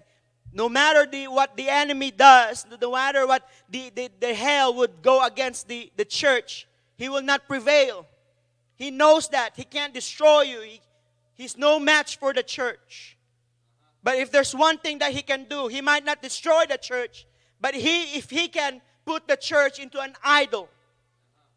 No 0.51 0.67
matter 0.69 1.05
the, 1.09 1.27
what 1.27 1.55
the 1.55 1.69
enemy 1.69 2.11
does, 2.11 2.65
no 2.81 2.91
matter 2.91 3.25
what 3.25 3.47
the, 3.69 3.91
the, 3.95 4.09
the 4.19 4.33
hell 4.33 4.73
would 4.75 5.01
go 5.01 5.25
against 5.25 5.67
the, 5.67 5.91
the 5.95 6.05
church, 6.05 6.67
he 6.97 7.09
will 7.09 7.21
not 7.21 7.47
prevail. 7.47 8.05
He 8.75 8.91
knows 8.91 9.29
that. 9.29 9.53
He 9.55 9.63
can't 9.63 9.93
destroy 9.93 10.41
you. 10.41 10.61
He, 10.61 10.81
He's 11.35 11.57
no 11.57 11.79
match 11.79 12.17
for 12.17 12.33
the 12.33 12.43
church. 12.43 13.17
But 14.03 14.17
if 14.17 14.31
there's 14.31 14.53
one 14.53 14.77
thing 14.77 14.99
that 14.99 15.13
he 15.13 15.21
can 15.21 15.45
do, 15.45 15.67
he 15.67 15.81
might 15.81 16.05
not 16.05 16.21
destroy 16.21 16.65
the 16.69 16.77
church, 16.77 17.25
but 17.61 17.73
he 17.73 18.17
if 18.17 18.29
he 18.29 18.47
can 18.47 18.81
put 19.05 19.27
the 19.27 19.37
church 19.37 19.79
into 19.79 19.99
an 19.99 20.13
idol 20.23 20.69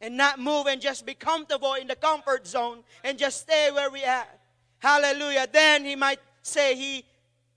and 0.01 0.17
not 0.17 0.39
move 0.39 0.67
and 0.67 0.81
just 0.81 1.05
be 1.05 1.15
comfortable 1.15 1.75
in 1.75 1.87
the 1.87 1.97
comfort 1.97 2.47
zone 2.47 2.85
and 3.03 3.19
just 3.19 3.43
stay 3.43 3.71
where 3.73 3.91
we 3.91 4.05
are. 4.05 4.27
Hallelujah. 4.79 5.49
Then 5.51 5.85
he 5.85 5.97
might 5.97 6.21
say 6.43 6.77
he 6.77 7.05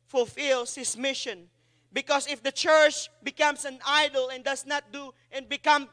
fulfills 0.08 0.76
his 0.76 0.98
mission. 0.98 1.48
Because 1.92 2.28
if 2.28 2.42
the 2.44 2.52
church 2.52 3.10
becomes 3.24 3.66
an 3.66 3.80
idol 3.86 4.30
and 4.30 4.44
does 4.44 4.66
not 4.66 4.84
do 4.92 5.14
and 5.32 5.50
become 5.50 5.90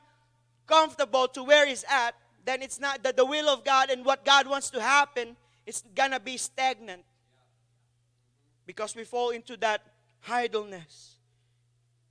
comfortable 0.66 1.28
to 1.28 1.42
where 1.42 1.66
he's 1.66 1.84
at, 1.88 2.14
then 2.44 2.62
it's 2.62 2.78
not 2.78 3.02
that 3.02 3.16
the 3.16 3.24
will 3.24 3.48
of 3.48 3.64
God 3.64 3.90
and 3.90 4.04
what 4.04 4.24
God 4.24 4.46
wants 4.46 4.70
to 4.70 4.80
happen 4.80 5.36
it's 5.66 5.82
gonna 5.94 6.20
be 6.20 6.36
stagnant 6.36 7.02
because 8.64 8.94
we 8.94 9.04
fall 9.04 9.30
into 9.30 9.56
that 9.58 9.82
idleness. 10.28 11.16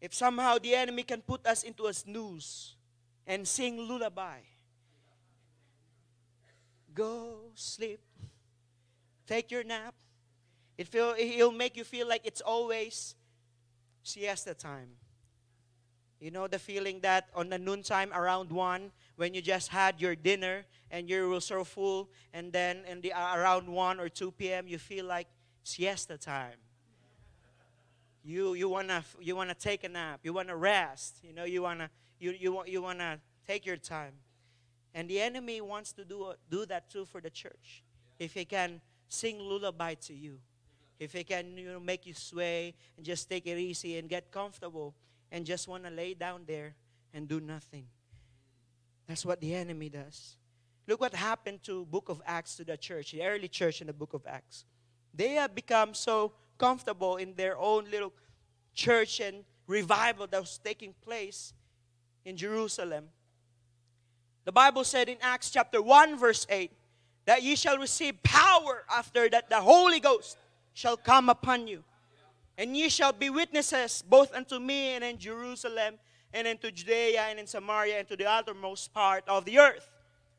If 0.02 0.14
somehow 0.14 0.58
the 0.58 0.76
enemy 0.76 1.04
can 1.04 1.22
put 1.22 1.48
us 1.48 1.64
into 1.64 1.88
a 1.88 1.94
snooze 1.94 2.76
and 3.26 3.48
sing 3.48 3.78
lullaby, 3.78 4.40
go 6.94 7.38
sleep, 7.56 8.02
take 9.26 9.50
your 9.52 9.64
nap. 9.64 9.96
It 10.78 10.90
feel, 10.90 11.16
it'll 11.18 11.52
make 11.52 11.78
you 11.78 11.86
feel 11.86 12.08
like 12.08 12.22
it's 12.26 12.42
always 12.42 13.16
siesta 14.04 14.54
time. 14.54 14.90
You 16.20 16.32
know 16.32 16.48
the 16.48 16.60
feeling 16.60 17.02
that 17.02 17.30
on 17.36 17.50
the 17.50 17.58
noontime 17.58 18.12
around 18.14 18.52
1, 18.52 18.92
when 19.18 19.34
you 19.34 19.42
just 19.42 19.70
had 19.70 20.00
your 20.00 20.16
dinner 20.16 20.66
and 20.90 21.10
you're 21.10 21.40
so 21.42 21.64
full, 21.64 22.10
and 22.34 22.52
then 22.54 22.84
in 22.90 23.02
the 23.02 23.14
uh, 23.14 23.36
around 23.36 23.68
1 23.68 24.00
or 24.00 24.10
2 24.10 24.32
p.m., 24.32 24.68
you 24.68 24.78
feel 24.78 25.06
like 25.06 25.28
siesta 25.64 26.18
time. 26.18 26.58
You, 28.24 28.54
you 28.56 28.70
wanna 28.70 29.04
you 29.20 29.36
wanna 29.36 29.54
take 29.54 29.84
a 29.84 29.90
nap. 29.90 30.22
You 30.24 30.34
wanna 30.34 30.56
rest. 30.56 31.20
You 31.22 31.34
know 31.34 31.44
you 31.44 31.62
wanna 31.62 31.90
you 32.20 32.32
you 32.32 32.54
want 32.54 32.70
you 32.70 32.82
wanna 32.82 33.20
take 33.46 33.66
your 33.66 33.78
time. 33.78 34.14
And 34.94 35.10
the 35.10 35.20
enemy 35.20 35.60
wants 35.60 35.92
to 35.94 36.06
do, 36.06 36.34
do 36.50 36.66
that 36.68 36.90
too 36.90 37.04
for 37.04 37.20
the 37.20 37.30
church. 37.30 37.84
If 38.18 38.34
he 38.34 38.46
can 38.46 38.80
sing 39.10 39.40
lullaby 39.40 39.96
to 40.06 40.14
you, 40.14 40.40
if 40.98 41.12
he 41.12 41.26
can 41.26 41.58
you 41.58 41.74
know, 41.74 41.80
make 41.82 42.06
you 42.06 42.14
sway 42.14 42.74
and 42.96 43.06
just 43.06 43.30
take 43.30 43.46
it 43.46 43.58
easy 43.58 43.98
and 43.98 44.08
get 44.08 44.32
comfortable 44.32 44.96
and 45.36 45.46
just 45.46 45.68
want 45.68 45.84
to 45.84 45.90
lay 45.90 46.14
down 46.14 46.44
there 46.48 46.74
and 47.14 47.28
do 47.28 47.42
nothing. 47.42 47.86
That's 49.06 49.26
what 49.26 49.42
the 49.42 49.54
enemy 49.54 49.90
does. 49.90 50.38
Look 50.88 51.02
what 51.02 51.14
happened 51.14 51.62
to 51.64 51.84
book 51.84 52.08
of 52.08 52.22
Acts 52.26 52.56
to 52.56 52.64
the 52.64 52.78
church, 52.78 53.12
the 53.12 53.22
early 53.22 53.50
church 53.50 53.82
in 53.82 53.88
the 53.88 53.94
book 53.94 54.14
of 54.14 54.26
Acts. 54.26 54.64
They 55.14 55.34
have 55.34 55.54
become 55.54 55.94
so 55.94 56.32
comfortable 56.58 57.18
in 57.18 57.36
their 57.36 57.58
own 57.58 57.84
little 57.92 58.14
church 58.74 59.20
and 59.20 59.44
revival 59.68 60.26
that 60.28 60.40
was 60.40 60.58
taking 60.64 60.96
place 61.04 61.54
in 62.24 62.38
Jerusalem. 62.38 63.10
The 64.46 64.54
Bible 64.54 64.86
said 64.86 65.10
in 65.10 65.18
Acts 65.22 65.50
chapter 65.50 65.82
1 65.82 66.18
verse 66.18 66.48
8 66.50 66.72
that 67.26 67.44
ye 67.44 67.58
shall 67.58 67.78
receive 67.78 68.24
power 68.24 68.86
after 68.90 69.28
that 69.28 69.50
the 69.50 69.60
Holy 69.60 70.00
Ghost 70.00 70.38
shall 70.74 70.96
come 70.96 71.28
upon 71.28 71.68
you. 71.68 71.84
And 72.58 72.76
ye 72.76 72.90
shall 72.90 73.12
be 73.12 73.30
witnesses 73.30 74.04
both 74.08 74.34
unto 74.34 74.60
me 74.60 74.96
and 74.96 75.04
in 75.04 75.18
Jerusalem 75.18 75.96
and 76.34 76.48
into 76.48 76.72
Judea 76.72 77.22
and 77.30 77.40
in 77.40 77.48
Samaria 77.48 78.00
and 78.00 78.08
to 78.08 78.16
the 78.16 78.30
uttermost 78.30 78.94
part 78.94 79.24
of 79.28 79.46
the 79.46 79.60
earth. 79.60 79.90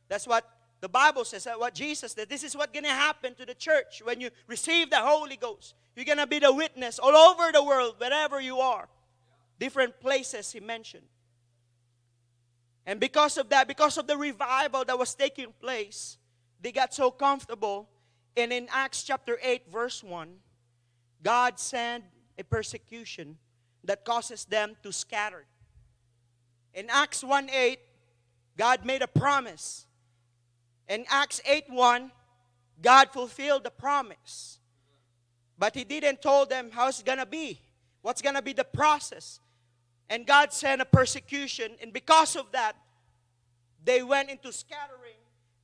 That's 0.08 0.26
what 0.26 0.48
the 0.80 0.88
Bible 0.88 1.24
says, 1.24 1.44
that 1.44 1.58
what 1.58 1.74
Jesus 1.74 2.12
said. 2.12 2.28
This 2.28 2.44
is 2.44 2.56
what's 2.56 2.72
going 2.72 2.84
to 2.84 2.90
happen 2.90 3.34
to 3.34 3.46
the 3.46 3.54
church 3.54 4.02
when 4.04 4.20
you 4.20 4.30
receive 4.46 4.90
the 4.90 5.00
Holy 5.00 5.36
Ghost. 5.36 5.74
You're 5.94 6.04
going 6.04 6.18
to 6.18 6.26
be 6.26 6.38
the 6.38 6.52
witness 6.52 6.98
all 6.98 7.16
over 7.16 7.50
the 7.50 7.64
world, 7.64 7.94
wherever 7.98 8.40
you 8.40 8.58
are. 8.58 8.88
Different 9.58 9.98
places 10.00 10.52
he 10.52 10.60
mentioned. 10.60 11.06
And 12.84 13.00
because 13.00 13.36
of 13.36 13.48
that, 13.48 13.66
because 13.66 13.98
of 13.98 14.06
the 14.06 14.16
revival 14.16 14.84
that 14.84 14.98
was 14.98 15.14
taking 15.14 15.52
place, 15.60 16.18
they 16.60 16.72
got 16.72 16.94
so 16.94 17.10
comfortable. 17.10 17.88
And 18.36 18.52
in 18.52 18.68
Acts 18.70 19.02
chapter 19.02 19.38
8, 19.42 19.72
verse 19.72 20.04
1, 20.04 20.28
God 21.22 21.58
sent 21.58 22.04
a 22.38 22.44
persecution 22.44 23.36
that 23.84 24.04
causes 24.04 24.44
them 24.44 24.76
to 24.82 24.92
scatter. 24.92 25.46
In 26.74 26.88
Acts 26.90 27.24
1 27.24 27.48
8, 27.50 27.78
God 28.56 28.84
made 28.84 29.02
a 29.02 29.08
promise. 29.08 29.86
In 30.88 31.04
Acts 31.08 31.40
8 31.46 31.64
1, 31.70 32.10
God 32.82 33.10
fulfilled 33.10 33.64
the 33.64 33.70
promise. 33.70 34.58
But 35.58 35.74
He 35.74 35.84
didn't 35.84 36.20
tell 36.20 36.46
them 36.46 36.70
how 36.70 36.88
it's 36.88 37.02
gonna 37.02 37.26
be, 37.26 37.60
what's 38.02 38.22
gonna 38.22 38.42
be 38.42 38.52
the 38.52 38.64
process. 38.64 39.40
And 40.08 40.26
God 40.26 40.52
sent 40.52 40.80
a 40.80 40.84
persecution, 40.84 41.72
and 41.82 41.92
because 41.92 42.36
of 42.36 42.52
that, 42.52 42.76
they 43.84 44.02
went 44.02 44.30
into 44.30 44.52
scattering, 44.52 45.18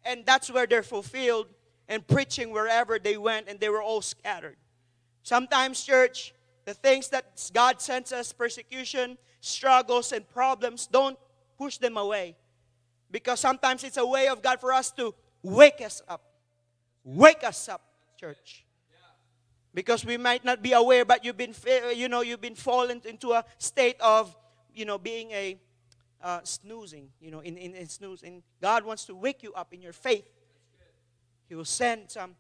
and 0.04 0.24
that's 0.26 0.50
where 0.50 0.66
they're 0.66 0.82
fulfilled 0.82 1.48
and 1.88 2.06
preaching 2.06 2.50
wherever 2.50 2.98
they 2.98 3.16
went, 3.16 3.48
and 3.48 3.60
they 3.60 3.68
were 3.68 3.82
all 3.82 4.00
scattered. 4.00 4.56
Sometimes, 5.22 5.82
church, 5.82 6.34
the 6.64 6.74
things 6.74 7.08
that 7.08 7.50
God 7.52 7.80
sends 7.80 8.12
us, 8.12 8.32
persecution, 8.32 9.18
struggles, 9.40 10.12
and 10.12 10.28
problems, 10.28 10.86
don't 10.86 11.18
push 11.58 11.78
them 11.78 11.96
away. 11.96 12.36
Because 13.10 13.40
sometimes 13.40 13.84
it's 13.84 13.96
a 13.96 14.06
way 14.06 14.28
of 14.28 14.42
God 14.42 14.60
for 14.60 14.72
us 14.72 14.90
to 14.92 15.14
wake 15.42 15.80
us 15.80 16.02
up. 16.08 16.22
Wake 17.04 17.44
us 17.44 17.68
up, 17.68 17.82
church. 18.18 18.64
Because 19.74 20.04
we 20.04 20.16
might 20.16 20.44
not 20.44 20.62
be 20.62 20.72
aware, 20.72 21.04
but 21.04 21.24
you've 21.24 21.36
been, 21.36 21.54
you 21.94 22.08
know, 22.08 22.20
you've 22.20 22.40
been 22.40 22.54
fallen 22.54 23.00
into 23.04 23.32
a 23.32 23.44
state 23.58 24.00
of, 24.00 24.36
you 24.74 24.84
know, 24.84 24.98
being 24.98 25.30
a 25.30 25.58
uh, 26.22 26.40
snoozing, 26.44 27.08
you 27.20 27.30
know, 27.30 27.40
in, 27.40 27.56
in, 27.56 27.74
in 27.74 27.88
snoozing. 27.88 28.42
God 28.60 28.84
wants 28.84 29.04
to 29.06 29.14
wake 29.14 29.42
you 29.42 29.52
up 29.54 29.72
in 29.72 29.82
your 29.82 29.92
faith. 29.92 30.28
He 31.48 31.54
will 31.54 31.64
send 31.64 32.10
some 32.10 32.36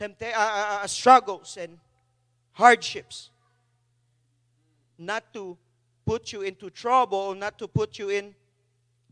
tempta- 0.00 0.34
uh, 0.34 0.38
uh, 0.38 0.78
uh, 0.82 0.86
struggles 0.86 1.56
and 1.56 1.78
hardships. 2.58 3.30
Not 4.98 5.32
to 5.32 5.56
put 6.04 6.32
you 6.32 6.42
into 6.42 6.70
trouble, 6.70 7.32
not 7.34 7.56
to 7.60 7.68
put 7.68 8.00
you 8.00 8.08
in, 8.08 8.34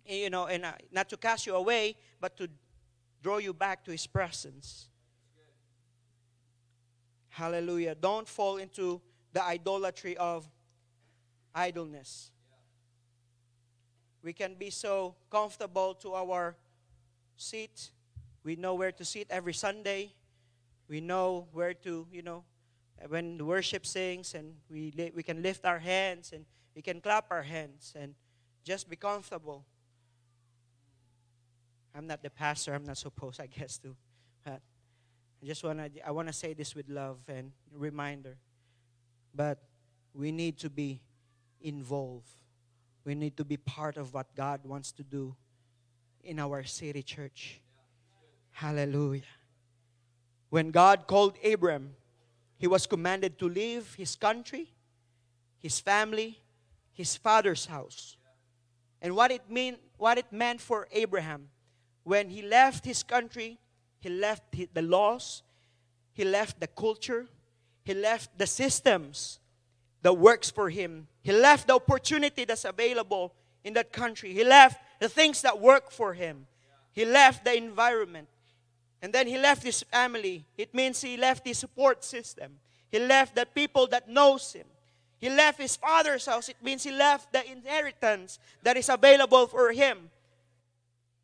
you 0.04 0.30
know, 0.30 0.46
and 0.46 0.66
not 0.90 1.08
to 1.10 1.16
cast 1.16 1.46
you 1.46 1.54
away, 1.54 1.94
but 2.20 2.36
to 2.38 2.48
draw 3.22 3.38
you 3.38 3.54
back 3.54 3.84
to 3.84 3.92
His 3.92 4.04
presence. 4.04 4.88
Hallelujah. 7.28 7.94
Don't 7.94 8.26
fall 8.26 8.56
into 8.56 9.00
the 9.32 9.44
idolatry 9.44 10.16
of 10.16 10.48
idleness. 11.54 12.32
We 14.24 14.32
can 14.32 14.54
be 14.54 14.70
so 14.70 15.14
comfortable 15.30 15.94
to 15.94 16.14
our 16.14 16.56
seat. 17.36 17.90
We 18.42 18.56
know 18.56 18.74
where 18.74 18.90
to 18.90 19.04
sit 19.04 19.28
every 19.30 19.54
Sunday. 19.54 20.14
We 20.88 21.00
know 21.00 21.46
where 21.52 21.74
to, 21.74 22.08
you 22.10 22.22
know, 22.22 22.42
when 23.08 23.38
the 23.38 23.44
worship 23.44 23.86
sings 23.86 24.34
and 24.34 24.54
we, 24.70 24.92
we 25.14 25.22
can 25.22 25.42
lift 25.42 25.64
our 25.64 25.78
hands 25.78 26.32
and 26.32 26.44
we 26.74 26.82
can 26.82 27.00
clap 27.00 27.26
our 27.30 27.42
hands 27.42 27.94
and 27.98 28.14
just 28.64 28.88
be 28.88 28.96
comfortable. 28.96 29.64
I'm 31.94 32.06
not 32.06 32.22
the 32.22 32.30
pastor. 32.30 32.74
I'm 32.74 32.84
not 32.84 32.98
supposed, 32.98 33.40
I 33.46 33.46
guess, 33.46 33.78
to. 33.78 33.96
But 34.44 34.60
I 35.42 35.46
just 35.46 35.64
want 35.64 35.78
to 35.78 36.06
I 36.06 36.10
want 36.10 36.28
to 36.28 36.34
say 36.34 36.52
this 36.52 36.74
with 36.74 36.88
love 36.88 37.18
and 37.28 37.52
reminder. 37.72 38.36
But 39.34 39.58
we 40.14 40.32
need 40.32 40.58
to 40.58 40.70
be 40.70 41.00
involved. 41.60 42.28
We 43.04 43.14
need 43.14 43.36
to 43.36 43.44
be 43.44 43.56
part 43.56 43.96
of 43.96 44.12
what 44.12 44.34
God 44.34 44.60
wants 44.64 44.92
to 44.92 45.02
do 45.02 45.36
in 46.24 46.38
our 46.38 46.64
city 46.64 47.02
church. 47.02 47.60
Hallelujah. 48.50 49.22
When 50.48 50.70
God 50.70 51.06
called 51.06 51.36
Abram, 51.44 51.94
he 52.58 52.66
was 52.66 52.86
commanded 52.86 53.38
to 53.38 53.48
leave 53.48 53.94
his 53.94 54.16
country, 54.16 54.72
his 55.58 55.80
family, 55.80 56.38
his 56.92 57.16
father's 57.16 57.66
house. 57.66 58.16
And 59.02 59.14
what 59.14 59.30
it 59.30 59.50
mean 59.50 59.76
what 59.98 60.18
it 60.18 60.26
meant 60.30 60.60
for 60.60 60.88
Abraham 60.92 61.48
when 62.06 62.30
he 62.30 62.40
left 62.42 62.84
his 62.84 63.02
country, 63.02 63.58
he 63.98 64.08
left 64.08 64.44
the 64.52 64.82
laws, 64.82 65.42
he 66.12 66.24
left 66.24 66.60
the 66.60 66.68
culture, 66.68 67.26
he 67.82 67.94
left 67.94 68.38
the 68.38 68.46
systems 68.46 69.40
that 70.02 70.12
works 70.12 70.50
for 70.50 70.70
him. 70.70 71.08
He 71.22 71.32
left 71.32 71.66
the 71.66 71.74
opportunity 71.74 72.44
that's 72.44 72.64
available 72.64 73.34
in 73.64 73.74
that 73.74 73.92
country. 73.92 74.32
He 74.32 74.44
left 74.44 74.80
the 75.00 75.08
things 75.08 75.42
that 75.42 75.60
work 75.60 75.90
for 75.90 76.14
him. 76.14 76.46
He 76.92 77.04
left 77.04 77.44
the 77.44 77.56
environment. 77.56 78.28
And 79.02 79.12
then 79.12 79.26
he 79.26 79.38
left 79.38 79.62
his 79.62 79.82
family. 79.82 80.44
It 80.56 80.74
means 80.74 81.00
he 81.00 81.16
left 81.16 81.46
his 81.46 81.58
support 81.58 82.04
system. 82.04 82.58
He 82.90 82.98
left 82.98 83.34
the 83.34 83.46
people 83.46 83.86
that 83.88 84.08
knows 84.08 84.52
him. 84.52 84.66
He 85.18 85.30
left 85.30 85.60
his 85.60 85.76
father's 85.76 86.26
house. 86.26 86.48
It 86.48 86.56
means 86.62 86.82
he 86.82 86.90
left 86.90 87.32
the 87.32 87.50
inheritance 87.50 88.38
that 88.62 88.76
is 88.76 88.88
available 88.88 89.46
for 89.46 89.72
him. 89.72 90.10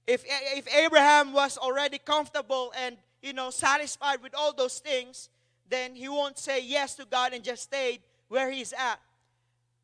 If, 0.07 0.25
if 0.27 0.75
Abraham 0.75 1.33
was 1.33 1.57
already 1.59 1.99
comfortable 1.99 2.73
and 2.77 2.97
you 3.23 3.33
know 3.33 3.51
satisfied 3.51 4.23
with 4.23 4.35
all 4.35 4.53
those 4.53 4.79
things, 4.79 5.29
then 5.69 5.95
he 5.95 6.09
won't 6.09 6.39
say 6.39 6.63
yes 6.63 6.95
to 6.97 7.05
God 7.05 7.33
and 7.33 7.45
just 7.45 7.63
stayed 7.63 8.01
where 8.29 8.51
he's 8.51 8.73
at. 8.73 8.99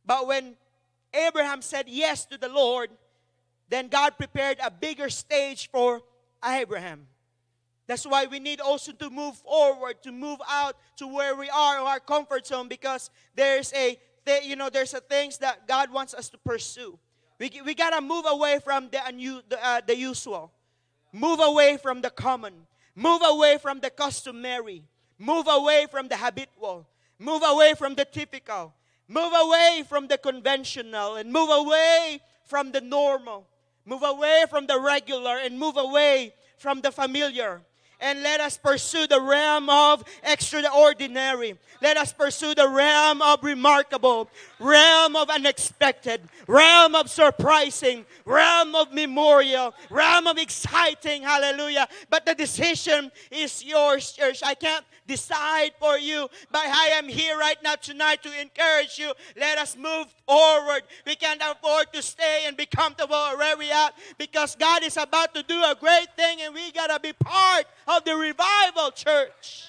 But 0.04 0.26
when 0.26 0.56
Abraham 1.14 1.62
said 1.62 1.86
yes 1.88 2.24
to 2.26 2.38
the 2.38 2.48
Lord, 2.48 2.90
then 3.68 3.88
God 3.88 4.16
prepared 4.16 4.58
a 4.62 4.70
bigger 4.70 5.08
stage 5.08 5.70
for 5.70 6.02
Abraham. 6.44 7.06
That's 7.88 8.06
why 8.06 8.26
we 8.26 8.38
need 8.38 8.60
also 8.60 8.92
to 8.92 9.08
move 9.08 9.36
forward, 9.38 10.02
to 10.02 10.12
move 10.12 10.38
out 10.46 10.76
to 10.98 11.06
where 11.08 11.34
we 11.34 11.48
are, 11.48 11.78
our 11.78 11.98
comfort 11.98 12.46
zone, 12.46 12.68
because 12.68 13.10
there's 13.34 13.72
a, 13.72 13.98
you 14.44 14.56
know, 14.56 14.68
there's 14.68 14.92
a 14.92 15.00
things 15.00 15.38
that 15.38 15.66
God 15.66 15.90
wants 15.90 16.12
us 16.12 16.28
to 16.28 16.38
pursue. 16.38 16.98
We, 17.40 17.50
we 17.64 17.74
gotta 17.74 18.02
move 18.02 18.26
away 18.28 18.58
from 18.62 18.90
the, 18.90 18.98
unu, 18.98 19.42
the, 19.48 19.64
uh, 19.66 19.80
the 19.86 19.96
usual, 19.96 20.52
move 21.14 21.40
away 21.40 21.78
from 21.78 22.02
the 22.02 22.10
common, 22.10 22.66
move 22.94 23.22
away 23.24 23.56
from 23.56 23.80
the 23.80 23.88
customary, 23.88 24.84
move 25.18 25.46
away 25.48 25.86
from 25.90 26.08
the 26.08 26.16
habitual, 26.18 26.86
move 27.18 27.42
away 27.42 27.72
from 27.72 27.94
the 27.94 28.04
typical, 28.04 28.74
move 29.08 29.32
away 29.34 29.82
from 29.88 30.08
the 30.08 30.18
conventional, 30.18 31.16
and 31.16 31.32
move 31.32 31.48
away 31.50 32.20
from 32.44 32.70
the 32.70 32.82
normal, 32.82 33.46
move 33.86 34.02
away 34.02 34.44
from 34.50 34.66
the 34.66 34.78
regular, 34.78 35.38
and 35.38 35.58
move 35.58 35.78
away 35.78 36.34
from 36.58 36.82
the 36.82 36.92
familiar. 36.92 37.62
And 38.00 38.22
let 38.22 38.40
us 38.40 38.56
pursue 38.56 39.06
the 39.06 39.20
realm 39.20 39.68
of 39.68 40.04
extraordinary. 40.22 41.56
Let 41.80 41.96
us 41.96 42.12
pursue 42.12 42.54
the 42.54 42.68
realm 42.68 43.22
of 43.22 43.42
remarkable, 43.42 44.28
realm 44.58 45.14
of 45.16 45.30
unexpected, 45.30 46.22
realm 46.46 46.94
of 46.94 47.08
surprising, 47.08 48.04
realm 48.24 48.74
of 48.74 48.92
memorial, 48.92 49.74
realm 49.90 50.26
of 50.26 50.38
exciting. 50.38 51.22
Hallelujah. 51.22 51.86
But 52.10 52.26
the 52.26 52.34
decision 52.34 53.12
is 53.30 53.64
yours, 53.64 54.12
church. 54.12 54.42
I 54.44 54.54
can't 54.54 54.84
decide 55.06 55.72
for 55.80 55.98
you, 55.98 56.28
but 56.52 56.62
I 56.66 56.90
am 56.94 57.08
here 57.08 57.36
right 57.38 57.56
now 57.64 57.74
tonight 57.76 58.22
to 58.22 58.40
encourage 58.40 58.98
you. 58.98 59.12
Let 59.36 59.58
us 59.58 59.76
move 59.76 60.06
forward. 60.26 60.82
We 61.06 61.16
can't 61.16 61.40
afford 61.40 61.92
to 61.94 62.02
stay 62.02 62.44
and 62.46 62.56
be 62.56 62.66
comfortable 62.66 63.16
where 63.36 63.56
we 63.56 63.72
are 63.72 63.90
because 64.18 64.54
God 64.54 64.84
is 64.84 64.96
about 64.96 65.34
to 65.34 65.42
do 65.42 65.58
a 65.62 65.74
great 65.80 66.08
thing 66.16 66.42
and 66.42 66.54
we 66.54 66.70
got 66.72 66.88
to 66.88 67.00
be 67.00 67.12
part 67.14 67.64
of 67.88 68.04
the 68.04 68.14
revival, 68.14 68.90
church. 68.90 69.68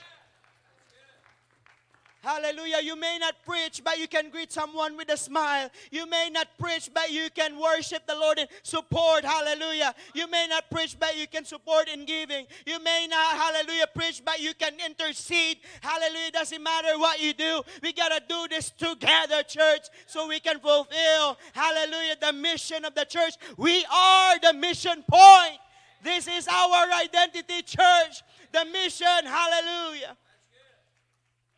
Hallelujah. 2.21 2.79
You 2.83 2.97
may 2.97 3.17
not 3.17 3.35
preach, 3.45 3.81
but 3.81 3.97
you 3.97 4.05
can 4.05 4.29
greet 4.29 4.51
someone 4.51 4.97
with 4.97 5.09
a 5.09 5.15
smile. 5.15 5.69
You 5.89 6.05
may 6.05 6.29
not 6.29 6.47
preach, 6.59 6.89
but 6.93 7.11
you 7.11 7.29
can 7.33 7.57
worship 7.57 8.05
the 8.05 8.15
Lord 8.15 8.39
and 8.39 8.49
support. 8.61 9.23
Hallelujah. 9.23 9.95
You 10.13 10.29
may 10.29 10.45
not 10.49 10.69
preach, 10.69 10.97
but 10.99 11.17
you 11.17 11.27
can 11.27 11.45
support 11.45 11.87
in 11.87 12.03
giving. 12.03 12.45
You 12.65 12.83
may 12.83 13.07
not, 13.09 13.37
hallelujah, 13.37 13.85
preach, 13.95 14.21
but 14.25 14.41
you 14.41 14.53
can 14.53 14.73
intercede. 14.85 15.59
Hallelujah. 15.79 16.31
Doesn't 16.33 16.61
matter 16.61 16.99
what 16.99 17.21
you 17.21 17.33
do. 17.33 17.61
We 17.81 17.93
got 17.93 18.09
to 18.09 18.21
do 18.27 18.47
this 18.49 18.71
together, 18.71 19.41
church, 19.43 19.87
so 20.05 20.27
we 20.27 20.41
can 20.41 20.59
fulfill, 20.59 21.37
hallelujah, 21.53 22.17
the 22.19 22.33
mission 22.33 22.83
of 22.83 22.95
the 22.95 23.05
church. 23.05 23.35
We 23.55 23.85
are 23.85 24.37
the 24.39 24.53
mission 24.53 25.05
point. 25.09 25.59
This 26.03 26.27
is 26.27 26.47
our 26.47 26.91
identity, 26.93 27.61
church. 27.63 28.23
The 28.51 28.65
mission, 28.65 29.25
hallelujah. 29.25 30.17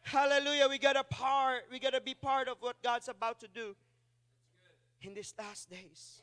Hallelujah. 0.01 0.67
We 0.67 0.77
got 0.77 0.97
a 0.97 1.03
part. 1.03 1.63
We 1.71 1.79
got 1.79 1.93
to 1.93 2.01
be 2.01 2.13
part 2.13 2.47
of 2.47 2.57
what 2.59 2.81
God's 2.81 3.07
about 3.07 3.39
to 3.41 3.47
do 3.47 3.75
in 5.01 5.13
these 5.13 5.33
last 5.37 5.69
days. 5.69 6.21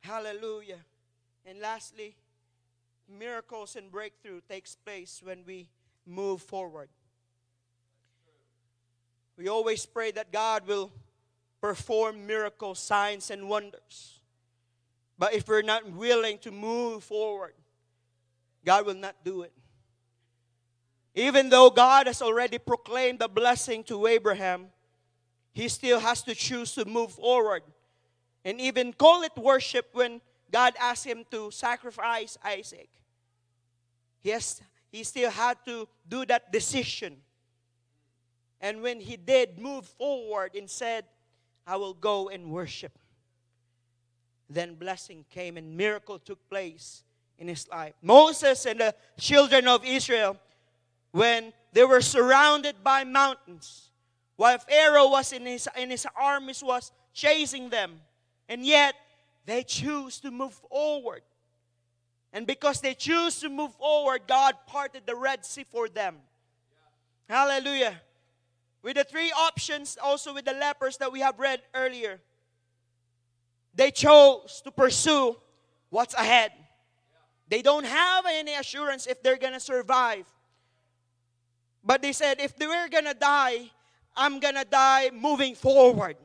Hallelujah. 0.00 0.78
And 1.44 1.60
lastly, 1.60 2.16
miracles 3.08 3.76
and 3.76 3.90
breakthrough 3.90 4.40
takes 4.48 4.76
place 4.76 5.20
when 5.22 5.42
we 5.46 5.68
move 6.06 6.42
forward. 6.42 6.88
We 9.36 9.48
always 9.48 9.86
pray 9.86 10.10
that 10.12 10.32
God 10.32 10.66
will 10.66 10.90
perform 11.60 12.26
miracles, 12.26 12.78
signs, 12.78 13.30
and 13.30 13.48
wonders. 13.48 14.17
But 15.18 15.34
if 15.34 15.48
we're 15.48 15.62
not 15.62 15.90
willing 15.90 16.38
to 16.38 16.50
move 16.50 17.02
forward, 17.04 17.54
God 18.64 18.86
will 18.86 18.94
not 18.94 19.16
do 19.24 19.42
it. 19.42 19.52
Even 21.14 21.48
though 21.48 21.70
God 21.70 22.06
has 22.06 22.22
already 22.22 22.58
proclaimed 22.58 23.18
the 23.18 23.28
blessing 23.28 23.82
to 23.84 24.06
Abraham, 24.06 24.66
he 25.52 25.68
still 25.68 25.98
has 25.98 26.22
to 26.22 26.34
choose 26.34 26.74
to 26.74 26.84
move 26.84 27.12
forward 27.12 27.62
and 28.44 28.60
even 28.60 28.92
call 28.92 29.22
it 29.22 29.32
worship 29.36 29.88
when 29.92 30.20
God 30.50 30.74
asked 30.80 31.04
him 31.04 31.24
to 31.30 31.50
sacrifice 31.50 32.38
Isaac. 32.44 32.88
Yes, 34.22 34.60
he 34.90 35.04
still 35.04 35.30
had 35.30 35.58
to 35.66 35.88
do 36.08 36.24
that 36.26 36.52
decision. 36.52 37.16
And 38.60 38.82
when 38.82 39.00
he 39.00 39.16
did 39.16 39.58
move 39.58 39.86
forward 39.86 40.54
and 40.54 40.68
said, 40.68 41.04
I 41.66 41.76
will 41.76 41.94
go 41.94 42.28
and 42.28 42.50
worship, 42.50 42.97
then 44.50 44.74
blessing 44.74 45.24
came 45.30 45.56
and 45.56 45.76
miracle 45.76 46.18
took 46.18 46.48
place 46.48 47.02
in 47.38 47.48
his 47.48 47.68
life. 47.68 47.94
Moses 48.02 48.66
and 48.66 48.80
the 48.80 48.94
children 49.18 49.68
of 49.68 49.84
Israel 49.84 50.36
when 51.12 51.52
they 51.72 51.84
were 51.84 52.00
surrounded 52.00 52.76
by 52.82 53.04
mountains, 53.04 53.90
while 54.36 54.58
Pharaoh 54.58 55.10
was 55.10 55.32
in 55.32 55.46
his, 55.46 55.68
in 55.76 55.90
his 55.90 56.06
armies 56.16 56.62
was 56.62 56.92
chasing 57.12 57.68
them, 57.68 58.00
and 58.48 58.64
yet 58.64 58.94
they 59.46 59.62
choose 59.62 60.20
to 60.20 60.30
move 60.30 60.54
forward. 60.70 61.22
And 62.32 62.46
because 62.46 62.80
they 62.80 62.94
choose 62.94 63.40
to 63.40 63.48
move 63.48 63.74
forward, 63.74 64.22
God 64.26 64.54
parted 64.66 65.02
the 65.06 65.16
Red 65.16 65.44
Sea 65.44 65.64
for 65.64 65.88
them. 65.88 66.16
Hallelujah. 67.28 68.00
With 68.82 68.96
the 68.96 69.04
three 69.04 69.32
options, 69.32 69.98
also 70.02 70.34
with 70.34 70.44
the 70.44 70.52
lepers 70.52 70.98
that 70.98 71.10
we 71.10 71.20
have 71.20 71.38
read 71.38 71.62
earlier, 71.74 72.20
they 73.74 73.90
chose 73.90 74.60
to 74.64 74.70
pursue 74.70 75.36
what's 75.90 76.14
ahead. 76.14 76.52
They 77.48 77.62
don't 77.62 77.86
have 77.86 78.26
any 78.26 78.54
assurance 78.54 79.06
if 79.06 79.22
they're 79.22 79.38
going 79.38 79.54
to 79.54 79.60
survive. 79.60 80.26
But 81.88 82.02
they 82.02 82.12
said, 82.12 82.40
if 82.40 82.54
they 82.56 82.66
were 82.66 82.88
gonna 82.90 83.14
die, 83.14 83.70
I'm 84.14 84.40
gonna 84.40 84.64
die 84.64 85.10
moving 85.10 85.54
forward. 85.54 86.16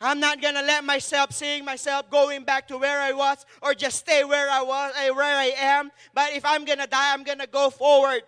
I'm 0.00 0.20
not 0.20 0.40
gonna 0.40 0.62
let 0.62 0.84
myself 0.84 1.32
seeing 1.32 1.64
myself 1.64 2.08
going 2.10 2.44
back 2.44 2.68
to 2.68 2.78
where 2.78 3.00
I 3.00 3.12
was 3.12 3.44
or 3.60 3.74
just 3.74 3.98
stay 3.98 4.22
where 4.22 4.48
I 4.48 4.62
was, 4.62 4.92
eh, 4.96 5.10
where 5.10 5.36
I 5.36 5.52
am. 5.56 5.90
But 6.14 6.32
if 6.34 6.44
I'm 6.44 6.64
gonna 6.64 6.86
die, 6.86 7.12
I'm 7.12 7.24
gonna 7.24 7.48
go 7.48 7.70
forward. 7.70 8.22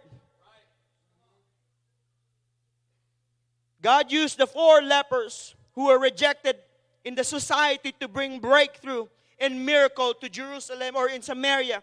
God 3.83 4.11
used 4.11 4.37
the 4.39 4.49
four 4.49 4.83
lepers 4.83 5.55
who 5.75 5.87
were 5.87 5.99
rejected 6.01 6.57
in 7.05 7.15
the 7.15 7.25
society 7.25 7.95
to 8.01 8.09
bring 8.09 8.39
breakthrough 8.39 9.07
and 9.39 9.65
miracle 9.65 10.15
to 10.15 10.29
Jerusalem 10.29 10.97
or 10.97 11.09
in 11.09 11.23
Samaria 11.23 11.83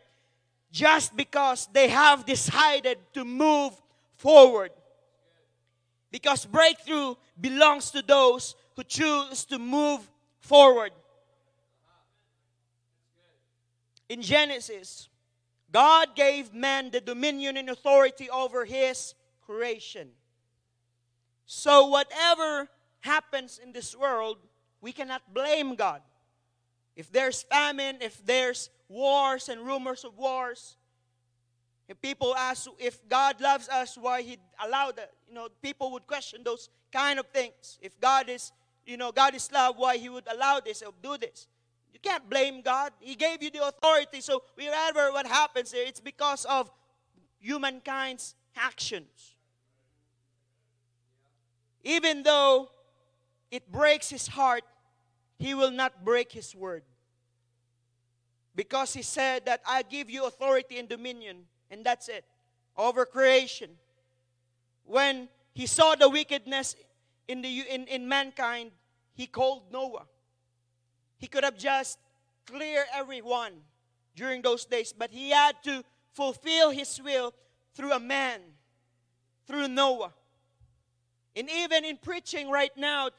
just 0.72 1.16
because 1.16 1.68
they 1.74 1.88
have 1.88 2.26
decided 2.26 3.00
to 3.14 3.26
move 3.26 3.74
forward. 4.16 4.72
Because 6.12 6.46
breakthrough 6.46 7.16
belongs 7.40 7.92
to 7.92 8.02
those 8.02 8.56
who 8.76 8.84
choose 8.84 9.46
to 9.46 9.60
move 9.60 10.08
forward. 10.40 10.92
In 14.10 14.22
Genesis, 14.22 15.10
God 15.72 16.16
gave 16.16 16.54
man 16.54 16.92
the 16.92 17.02
dominion 17.02 17.58
and 17.58 17.70
authority 17.70 18.30
over 18.30 18.64
his 18.64 19.16
creation. 19.46 20.10
So, 21.46 21.88
whatever 21.88 22.70
happens 23.02 23.60
in 23.62 23.74
this 23.74 23.96
world, 23.96 24.38
we 24.82 24.92
cannot 24.92 25.22
blame 25.34 25.76
God. 25.76 26.02
If 26.96 27.12
there's 27.12 27.44
famine, 27.44 27.98
if 28.02 28.26
there's 28.26 28.70
wars 28.90 29.50
and 29.50 29.62
rumors 29.62 30.04
of 30.04 30.18
wars, 30.18 30.78
if 31.88 32.02
people 32.02 32.36
ask 32.36 32.68
if 32.80 33.08
God 33.08 33.40
loves 33.40 33.70
us, 33.70 33.98
why 33.98 34.22
He 34.22 34.38
allowed 34.64 34.98
that, 34.98 35.12
you 35.28 35.34
know, 35.34 35.48
people 35.62 35.92
would 35.92 36.06
question 36.06 36.42
those 36.44 36.70
kind 36.92 37.20
of 37.20 37.28
things. 37.28 37.80
If 37.82 38.00
God 38.00 38.30
is, 38.30 38.52
you 38.86 38.98
know, 38.98 39.12
God 39.12 39.36
is 39.36 39.52
love, 39.52 39.76
why 39.78 39.98
He 39.98 40.10
would 40.10 40.28
allow 40.32 40.60
this 40.60 40.82
or 40.82 40.94
do 41.02 41.18
this? 41.18 41.48
You 41.94 42.00
can't 42.00 42.30
blame 42.30 42.62
God. 42.62 42.92
He 43.00 43.16
gave 43.16 43.42
you 43.42 43.50
the 43.50 43.68
authority. 43.68 44.22
So 44.22 44.44
wherever 44.56 45.12
what 45.12 45.26
happens 45.26 45.72
there, 45.72 45.86
it's 45.88 46.00
because 46.00 46.46
of 46.46 46.70
humankind's 47.40 48.36
actions. 48.56 49.36
Even 51.84 52.22
though 52.22 52.70
it 53.52 53.72
breaks 53.72 54.10
his 54.10 54.28
heart, 54.28 54.64
he 55.38 55.54
will 55.54 55.72
not 55.72 56.04
break 56.04 56.32
his 56.32 56.56
word. 56.56 56.84
Because 58.56 58.94
he 58.94 59.02
said 59.02 59.46
that 59.46 59.62
I 59.68 59.84
give 59.84 60.10
you 60.10 60.26
authority 60.26 60.80
and 60.80 60.90
dominion 60.90 61.46
and 61.70 61.86
that's 61.86 62.10
it. 62.10 62.26
Over 62.76 63.06
creation. 63.06 63.72
When 64.84 65.30
he 65.54 65.66
saw 65.66 65.96
the 65.96 66.10
wickedness 66.10 66.76
in, 67.28 67.42
the, 67.42 67.62
in, 67.70 67.86
in 67.88 68.08
mankind, 68.08 68.72
he 69.14 69.28
called 69.28 69.72
Noah. 69.72 70.06
He 71.18 71.28
could 71.28 71.44
have 71.44 71.58
just 71.58 72.00
cleared 72.46 72.86
everyone 72.94 73.54
during 74.16 74.42
those 74.42 74.66
days, 74.66 74.94
but 74.94 75.12
he 75.12 75.32
had 75.32 75.56
to 75.64 75.84
fulfill 76.14 76.72
his 76.72 77.02
will 77.04 77.34
through 77.74 77.92
a 77.92 78.00
man, 78.00 78.40
through 79.46 79.68
Noah. 79.68 80.14
And 81.36 81.50
even 81.50 81.86
in 81.86 81.98
preaching 81.98 82.50
right 82.50 82.76
now, 82.78 83.10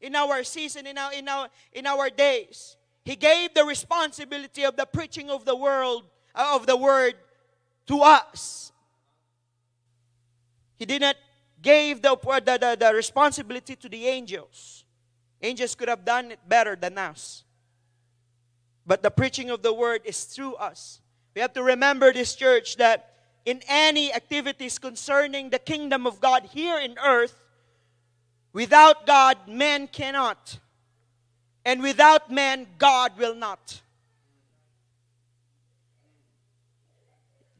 in 0.00 0.14
our 0.14 0.44
season, 0.44 0.86
in 0.86 0.96
our, 0.98 1.12
in 1.12 1.28
our, 1.28 1.48
in 1.72 1.86
our 1.86 2.10
days, 2.10 2.76
he 3.04 3.16
gave 3.16 3.54
the 3.54 3.64
responsibility 3.64 4.64
of 4.64 4.76
the 4.76 4.86
preaching 4.86 5.30
of 5.30 5.44
the 5.44 5.56
world, 5.56 6.04
uh, 6.34 6.52
of 6.54 6.66
the 6.66 6.76
word, 6.76 7.14
to 7.86 8.00
us. 8.02 8.72
He 10.76 10.84
did 10.84 11.00
not 11.00 11.16
give 11.60 12.02
the, 12.02 12.16
the, 12.16 12.58
the, 12.58 12.76
the 12.78 12.94
responsibility 12.94 13.74
to 13.76 13.88
the 13.88 14.06
angels. 14.06 14.84
Angels 15.42 15.74
could 15.74 15.88
have 15.88 16.04
done 16.04 16.32
it 16.32 16.40
better 16.46 16.76
than 16.76 16.98
us. 16.98 17.44
But 18.86 19.02
the 19.02 19.10
preaching 19.10 19.50
of 19.50 19.62
the 19.62 19.72
word 19.72 20.02
is 20.04 20.24
through 20.24 20.54
us. 20.54 21.00
We 21.34 21.40
have 21.40 21.52
to 21.54 21.62
remember 21.62 22.12
this 22.12 22.34
church 22.34 22.76
that 22.76 23.14
in 23.44 23.62
any 23.68 24.12
activities 24.12 24.78
concerning 24.78 25.50
the 25.50 25.58
kingdom 25.58 26.06
of 26.06 26.20
God 26.20 26.44
here 26.52 26.78
in 26.78 26.96
earth, 26.98 27.40
without 28.52 29.06
God, 29.06 29.36
man 29.46 29.86
cannot. 29.88 30.58
And 31.64 31.82
without 31.82 32.30
man, 32.30 32.66
God 32.78 33.18
will 33.18 33.34
not. 33.34 33.82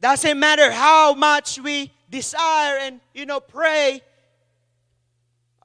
Doesn't 0.01 0.39
matter 0.39 0.71
how 0.71 1.13
much 1.13 1.59
we 1.59 1.91
desire 2.09 2.77
and, 2.79 3.01
you 3.13 3.25
know, 3.25 3.39
pray 3.39 4.01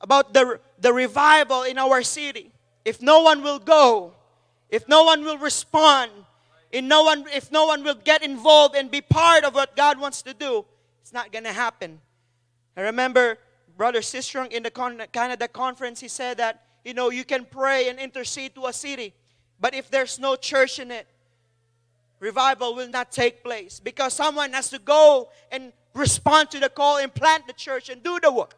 about 0.00 0.34
the, 0.34 0.60
the 0.78 0.92
revival 0.92 1.62
in 1.62 1.78
our 1.78 2.02
city. 2.02 2.50
If 2.84 3.00
no 3.00 3.22
one 3.22 3.42
will 3.42 3.58
go, 3.58 4.12
if 4.68 4.88
no 4.88 5.04
one 5.04 5.24
will 5.24 5.38
respond, 5.38 6.10
if 6.70 6.84
no 6.84 7.04
one, 7.04 7.24
if 7.32 7.52
no 7.52 7.64
one 7.66 7.84
will 7.84 7.94
get 7.94 8.22
involved 8.22 8.74
and 8.74 8.90
be 8.90 9.00
part 9.00 9.44
of 9.44 9.54
what 9.54 9.76
God 9.76 9.98
wants 9.98 10.22
to 10.22 10.34
do, 10.34 10.64
it's 11.00 11.12
not 11.12 11.30
to 11.44 11.52
happen. 11.52 12.00
I 12.76 12.82
remember 12.82 13.38
Brother 13.76 14.00
Sistrong 14.00 14.52
in 14.52 14.62
the 14.62 14.70
Canada 14.70 15.48
conference, 15.48 16.00
he 16.00 16.08
said 16.08 16.38
that, 16.38 16.64
you 16.84 16.94
know, 16.94 17.10
you 17.10 17.24
can 17.24 17.44
pray 17.44 17.88
and 17.88 17.98
intercede 17.98 18.54
to 18.54 18.66
a 18.66 18.72
city, 18.72 19.14
but 19.58 19.74
if 19.74 19.90
there's 19.90 20.18
no 20.18 20.36
church 20.36 20.78
in 20.78 20.90
it, 20.90 21.06
revival 22.20 22.74
will 22.74 22.88
not 22.88 23.10
take 23.10 23.42
place 23.42 23.80
because 23.80 24.14
someone 24.14 24.52
has 24.52 24.70
to 24.70 24.78
go 24.78 25.30
and 25.50 25.72
respond 25.94 26.50
to 26.50 26.60
the 26.60 26.68
call 26.68 26.98
and 26.98 27.12
plant 27.12 27.46
the 27.46 27.52
church 27.52 27.88
and 27.88 28.02
do 28.02 28.18
the 28.20 28.32
work. 28.32 28.54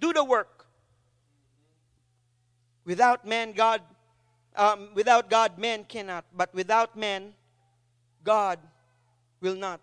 Do 0.00 0.12
the 0.12 0.24
work. 0.24 0.66
Without 2.84 3.26
man, 3.26 3.52
God, 3.52 3.82
um, 4.54 4.90
without 4.94 5.28
God, 5.28 5.58
man 5.58 5.84
cannot. 5.84 6.24
But 6.34 6.54
without 6.54 6.96
man, 6.96 7.32
God 8.22 8.58
will 9.40 9.56
not. 9.56 9.80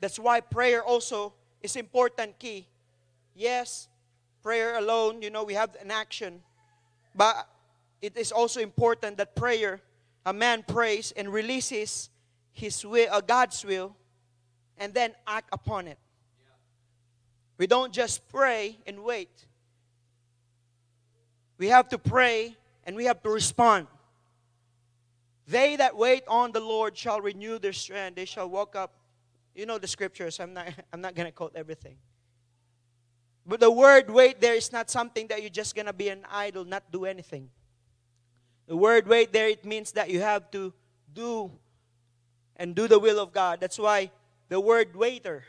That's 0.00 0.18
why 0.18 0.40
prayer 0.40 0.82
also 0.82 1.32
is 1.62 1.74
important 1.76 2.38
key. 2.38 2.66
Yes, 3.38 3.86
prayer 4.42 4.76
alone, 4.78 5.22
you 5.22 5.30
know, 5.30 5.44
we 5.44 5.54
have 5.54 5.76
an 5.80 5.92
action. 5.92 6.42
But 7.14 7.46
it 8.02 8.16
is 8.16 8.32
also 8.32 8.58
important 8.58 9.16
that 9.18 9.36
prayer, 9.36 9.80
a 10.26 10.32
man 10.32 10.64
prays 10.66 11.12
and 11.12 11.32
releases 11.32 12.10
his 12.50 12.84
will, 12.84 13.06
uh, 13.12 13.20
God's 13.20 13.64
will, 13.64 13.94
and 14.76 14.92
then 14.92 15.12
act 15.24 15.50
upon 15.52 15.86
it. 15.86 15.98
We 17.58 17.68
don't 17.68 17.92
just 17.92 18.26
pray 18.26 18.76
and 18.88 19.04
wait. 19.04 19.46
We 21.58 21.68
have 21.68 21.88
to 21.90 21.98
pray 21.98 22.56
and 22.82 22.96
we 22.96 23.04
have 23.04 23.22
to 23.22 23.30
respond. 23.30 23.86
They 25.46 25.76
that 25.76 25.96
wait 25.96 26.24
on 26.26 26.50
the 26.50 26.60
Lord 26.60 26.96
shall 26.96 27.20
renew 27.20 27.60
their 27.60 27.72
strength. 27.72 28.16
They 28.16 28.24
shall 28.24 28.48
walk 28.48 28.74
up. 28.74 28.94
You 29.54 29.64
know 29.64 29.78
the 29.78 29.86
scriptures. 29.86 30.40
I'm 30.40 30.54
not, 30.54 30.66
I'm 30.92 31.00
not 31.00 31.14
going 31.14 31.26
to 31.26 31.32
quote 31.32 31.52
everything. 31.54 31.98
But 33.48 33.60
the 33.60 33.70
word 33.70 34.10
wait 34.10 34.42
there 34.42 34.54
is 34.54 34.70
not 34.72 34.90
something 34.90 35.26
that 35.28 35.40
you're 35.40 35.48
just 35.48 35.74
going 35.74 35.86
to 35.86 35.94
be 35.94 36.10
an 36.10 36.20
idle, 36.30 36.66
not 36.66 36.92
do 36.92 37.06
anything. 37.06 37.48
The 38.66 38.76
word 38.76 39.08
wait 39.08 39.32
there, 39.32 39.48
it 39.48 39.64
means 39.64 39.92
that 39.92 40.10
you 40.10 40.20
have 40.20 40.50
to 40.50 40.74
do 41.14 41.50
and 42.56 42.74
do 42.74 42.86
the 42.86 42.98
will 42.98 43.18
of 43.18 43.32
God. 43.32 43.58
That's 43.58 43.78
why 43.78 44.10
the 44.50 44.60
word 44.60 44.94
waiter, 44.94 45.44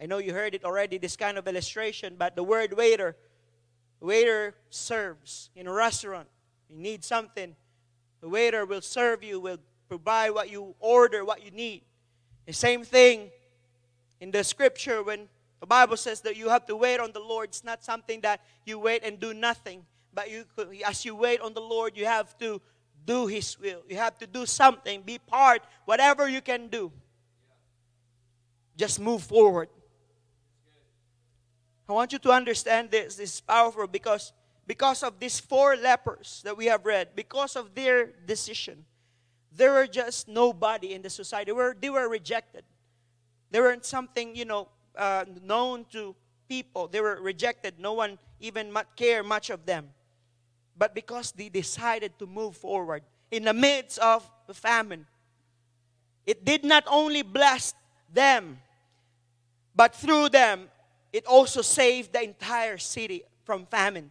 I 0.00 0.06
know 0.06 0.18
you 0.18 0.34
heard 0.34 0.56
it 0.56 0.64
already, 0.64 0.98
this 0.98 1.16
kind 1.16 1.38
of 1.38 1.46
illustration, 1.46 2.16
but 2.18 2.34
the 2.34 2.42
word 2.42 2.76
waiter, 2.76 3.14
waiter 4.00 4.56
serves 4.70 5.50
in 5.54 5.68
a 5.68 5.72
restaurant. 5.72 6.26
You 6.68 6.78
need 6.78 7.04
something, 7.04 7.54
the 8.20 8.28
waiter 8.28 8.66
will 8.66 8.80
serve 8.80 9.22
you, 9.22 9.38
will 9.38 9.58
provide 9.88 10.30
what 10.30 10.50
you 10.50 10.74
order, 10.80 11.24
what 11.24 11.44
you 11.44 11.52
need. 11.52 11.82
The 12.46 12.52
same 12.52 12.82
thing 12.82 13.30
in 14.20 14.32
the 14.32 14.42
scripture 14.42 15.04
when 15.04 15.28
the 15.60 15.66
Bible 15.66 15.96
says 15.96 16.22
that 16.22 16.36
you 16.36 16.48
have 16.48 16.64
to 16.66 16.76
wait 16.76 17.00
on 17.00 17.12
the 17.12 17.20
Lord. 17.20 17.50
It's 17.50 17.64
not 17.64 17.84
something 17.84 18.22
that 18.22 18.40
you 18.64 18.78
wait 18.78 19.04
and 19.04 19.20
do 19.20 19.34
nothing. 19.34 19.84
But 20.12 20.30
you, 20.30 20.44
as 20.86 21.04
you 21.04 21.14
wait 21.14 21.40
on 21.40 21.54
the 21.54 21.60
Lord, 21.60 21.96
you 21.96 22.06
have 22.06 22.36
to 22.38 22.60
do 23.04 23.26
His 23.26 23.58
will. 23.60 23.82
You 23.88 23.96
have 23.96 24.18
to 24.18 24.26
do 24.26 24.46
something, 24.46 25.02
be 25.02 25.18
part, 25.18 25.62
whatever 25.84 26.28
you 26.28 26.40
can 26.40 26.68
do. 26.68 26.90
Just 28.76 28.98
move 28.98 29.22
forward. 29.22 29.68
I 31.88 31.92
want 31.92 32.12
you 32.12 32.18
to 32.20 32.30
understand 32.30 32.90
this. 32.90 33.16
This 33.16 33.34
is 33.34 33.40
powerful 33.40 33.86
because, 33.86 34.32
because 34.66 35.02
of 35.02 35.18
these 35.18 35.38
four 35.38 35.76
lepers 35.76 36.40
that 36.44 36.56
we 36.56 36.66
have 36.66 36.86
read, 36.86 37.10
because 37.14 37.56
of 37.56 37.74
their 37.74 38.12
decision, 38.26 38.86
there 39.52 39.72
were 39.72 39.86
just 39.86 40.28
nobody 40.28 40.94
in 40.94 41.02
the 41.02 41.10
society. 41.10 41.46
They 41.46 41.52
were, 41.52 41.76
they 41.78 41.90
were 41.90 42.08
rejected. 42.08 42.64
They 43.50 43.60
weren't 43.60 43.84
something, 43.84 44.36
you 44.36 44.44
know, 44.44 44.68
uh, 44.96 45.24
known 45.42 45.84
to 45.92 46.14
people. 46.48 46.88
They 46.88 47.00
were 47.00 47.20
rejected. 47.20 47.78
No 47.78 47.94
one 47.94 48.18
even 48.40 48.76
cared 48.96 49.26
much 49.26 49.50
of 49.50 49.64
them. 49.66 49.90
But 50.76 50.94
because 50.94 51.32
they 51.32 51.48
decided 51.48 52.18
to 52.18 52.26
move 52.26 52.56
forward 52.56 53.02
in 53.30 53.44
the 53.44 53.54
midst 53.54 53.98
of 53.98 54.28
the 54.46 54.54
famine, 54.54 55.06
it 56.26 56.44
did 56.44 56.64
not 56.64 56.84
only 56.86 57.22
bless 57.22 57.74
them, 58.12 58.58
but 59.74 59.94
through 59.94 60.30
them, 60.30 60.68
it 61.12 61.26
also 61.26 61.62
saved 61.62 62.12
the 62.12 62.22
entire 62.22 62.78
city 62.78 63.22
from 63.44 63.66
famine. 63.66 64.10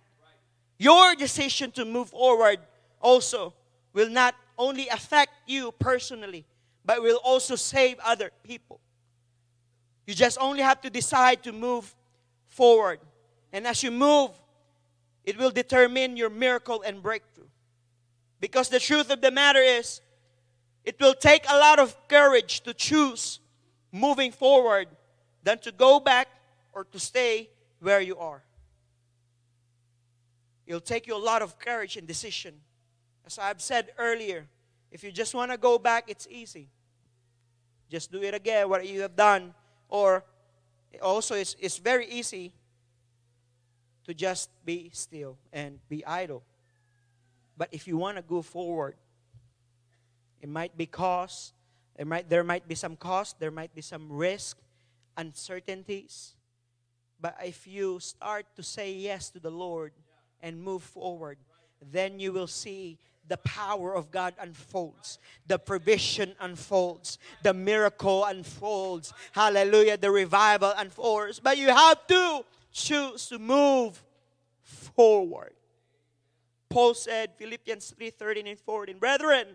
Your 0.77 1.15
decision 1.15 1.71
to 1.71 1.85
move 1.85 2.09
forward 2.09 2.59
also 3.01 3.53
will 3.93 4.09
not 4.09 4.35
only 4.57 4.87
affect 4.87 5.31
you 5.47 5.71
personally, 5.73 6.45
but 6.85 7.01
will 7.01 7.19
also 7.23 7.55
save 7.55 7.97
other 7.99 8.31
people. 8.43 8.79
You 10.09 10.15
just 10.15 10.39
only 10.41 10.63
have 10.63 10.81
to 10.81 10.89
decide 10.89 11.43
to 11.43 11.51
move 11.51 11.95
forward. 12.47 12.99
And 13.53 13.67
as 13.67 13.83
you 13.83 13.91
move, 13.91 14.31
it 15.23 15.37
will 15.37 15.51
determine 15.51 16.17
your 16.17 16.31
miracle 16.31 16.81
and 16.81 17.03
breakthrough. 17.03 17.45
Because 18.39 18.69
the 18.69 18.79
truth 18.79 19.11
of 19.11 19.21
the 19.21 19.29
matter 19.29 19.59
is, 19.59 20.01
it 20.83 20.99
will 20.99 21.13
take 21.13 21.45
a 21.47 21.55
lot 21.55 21.77
of 21.77 21.95
courage 22.07 22.61
to 22.61 22.73
choose 22.73 23.39
moving 23.91 24.31
forward 24.31 24.87
than 25.43 25.59
to 25.59 25.71
go 25.71 25.99
back 25.99 26.27
or 26.73 26.85
to 26.85 26.99
stay 26.99 27.51
where 27.79 28.01
you 28.01 28.17
are. 28.17 28.41
It'll 30.65 30.81
take 30.81 31.05
you 31.05 31.15
a 31.15 31.23
lot 31.23 31.43
of 31.43 31.59
courage 31.59 31.97
and 31.97 32.07
decision. 32.07 32.55
As 33.27 33.37
I've 33.37 33.61
said 33.61 33.91
earlier, 33.99 34.47
if 34.91 35.03
you 35.03 35.11
just 35.11 35.35
want 35.35 35.51
to 35.51 35.57
go 35.57 35.77
back, 35.77 36.05
it's 36.07 36.27
easy. 36.31 36.67
Just 37.91 38.11
do 38.11 38.23
it 38.23 38.33
again, 38.33 38.67
what 38.69 38.87
you 38.87 39.01
have 39.01 39.15
done 39.15 39.53
or 39.89 40.23
also, 41.01 41.35
it's, 41.35 41.55
it's 41.59 41.77
very 41.77 42.07
easy 42.07 42.53
to 44.05 44.13
just 44.13 44.49
be 44.65 44.89
still 44.93 45.37
and 45.53 45.79
be 45.87 46.05
idle. 46.05 46.43
But 47.57 47.69
if 47.71 47.87
you 47.87 47.97
want 47.97 48.17
to 48.17 48.23
go 48.23 48.41
forward, 48.41 48.95
it 50.41 50.49
might 50.49 50.77
be 50.77 50.85
cost, 50.85 51.53
there 51.95 52.05
might, 52.05 52.29
there 52.29 52.43
might 52.43 52.67
be 52.67 52.75
some 52.75 52.95
cost, 52.95 53.39
there 53.39 53.51
might 53.51 53.75
be 53.75 53.81
some 53.81 54.11
risk, 54.11 54.57
uncertainties. 55.17 56.35
But 57.19 57.35
if 57.43 57.67
you 57.67 57.99
start 57.99 58.45
to 58.55 58.63
say 58.63 58.93
yes 58.93 59.29
to 59.31 59.39
the 59.39 59.51
Lord 59.51 59.91
and 60.41 60.61
move 60.61 60.83
forward, 60.83 61.37
then 61.91 62.19
you 62.19 62.31
will 62.31 62.47
see 62.47 62.97
the 63.29 63.37
power 63.37 63.95
of 63.95 64.11
God 64.11 64.33
unfolds, 64.39 65.19
the 65.47 65.57
provision 65.59 66.33
unfolds, 66.41 67.19
the 67.43 67.53
miracle 67.53 68.25
unfolds. 68.25 69.13
Hallelujah, 69.31 69.97
the 69.97 70.11
revival 70.11 70.73
unfolds. 70.75 71.39
But 71.39 71.57
you 71.57 71.67
have 71.67 72.05
to 72.07 72.43
choose 72.73 73.27
to 73.27 73.39
move 73.39 74.03
forward. 74.61 75.53
Paul 76.69 76.93
said, 76.93 77.31
Philippians 77.37 77.91
3 77.97 78.09
13 78.09 78.47
and 78.47 78.59
14, 78.59 78.97
Brethren, 78.97 79.45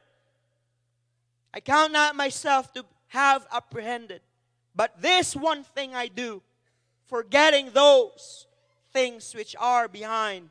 I 1.52 1.60
count 1.60 1.92
not 1.92 2.16
myself 2.16 2.72
to 2.74 2.84
have 3.08 3.46
apprehended, 3.52 4.20
but 4.74 5.00
this 5.00 5.36
one 5.36 5.62
thing 5.62 5.94
I 5.94 6.08
do, 6.08 6.42
forgetting 7.06 7.70
those 7.72 8.46
things 8.92 9.34
which 9.34 9.54
are 9.58 9.86
behind, 9.88 10.50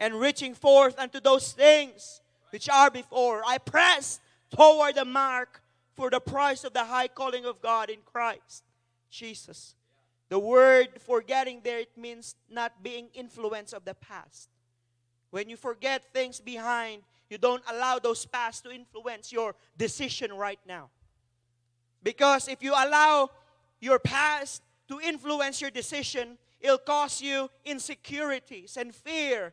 and 0.00 0.14
reaching 0.14 0.54
forth 0.54 0.98
unto 0.98 1.20
those 1.20 1.52
things 1.52 2.19
which 2.50 2.68
are 2.68 2.90
before. 2.90 3.42
I 3.46 3.58
press 3.58 4.20
toward 4.54 4.96
the 4.96 5.04
mark 5.04 5.62
for 5.94 6.10
the 6.10 6.20
price 6.20 6.64
of 6.64 6.72
the 6.72 6.84
high 6.84 7.08
calling 7.08 7.44
of 7.44 7.60
God 7.60 7.90
in 7.90 7.98
Christ 8.04 8.64
Jesus. 9.10 9.74
The 10.28 10.38
word 10.38 10.88
forgetting 11.00 11.60
there, 11.64 11.80
it 11.80 11.96
means 11.96 12.36
not 12.48 12.82
being 12.82 13.08
influenced 13.14 13.74
of 13.74 13.84
the 13.84 13.94
past. 13.94 14.48
When 15.30 15.48
you 15.48 15.56
forget 15.56 16.12
things 16.12 16.40
behind, 16.40 17.02
you 17.28 17.38
don't 17.38 17.62
allow 17.70 17.98
those 17.98 18.26
past 18.26 18.64
to 18.64 18.70
influence 18.70 19.32
your 19.32 19.54
decision 19.76 20.32
right 20.32 20.58
now. 20.66 20.90
Because 22.02 22.48
if 22.48 22.62
you 22.62 22.72
allow 22.72 23.30
your 23.80 23.98
past 23.98 24.62
to 24.88 25.00
influence 25.00 25.60
your 25.60 25.70
decision, 25.70 26.38
it'll 26.60 26.78
cause 26.78 27.20
you 27.20 27.48
insecurities 27.64 28.76
and 28.76 28.94
fear 28.94 29.52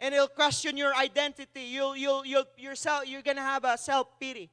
and 0.00 0.14
it'll 0.14 0.28
question 0.28 0.76
your 0.76 0.94
identity. 0.94 1.62
You'll, 1.62 1.96
you'll, 1.96 2.24
you'll, 2.24 2.44
yourself, 2.56 3.06
you're 3.06 3.22
gonna 3.22 3.42
have 3.42 3.64
a 3.64 3.76
self 3.76 4.18
pity, 4.18 4.50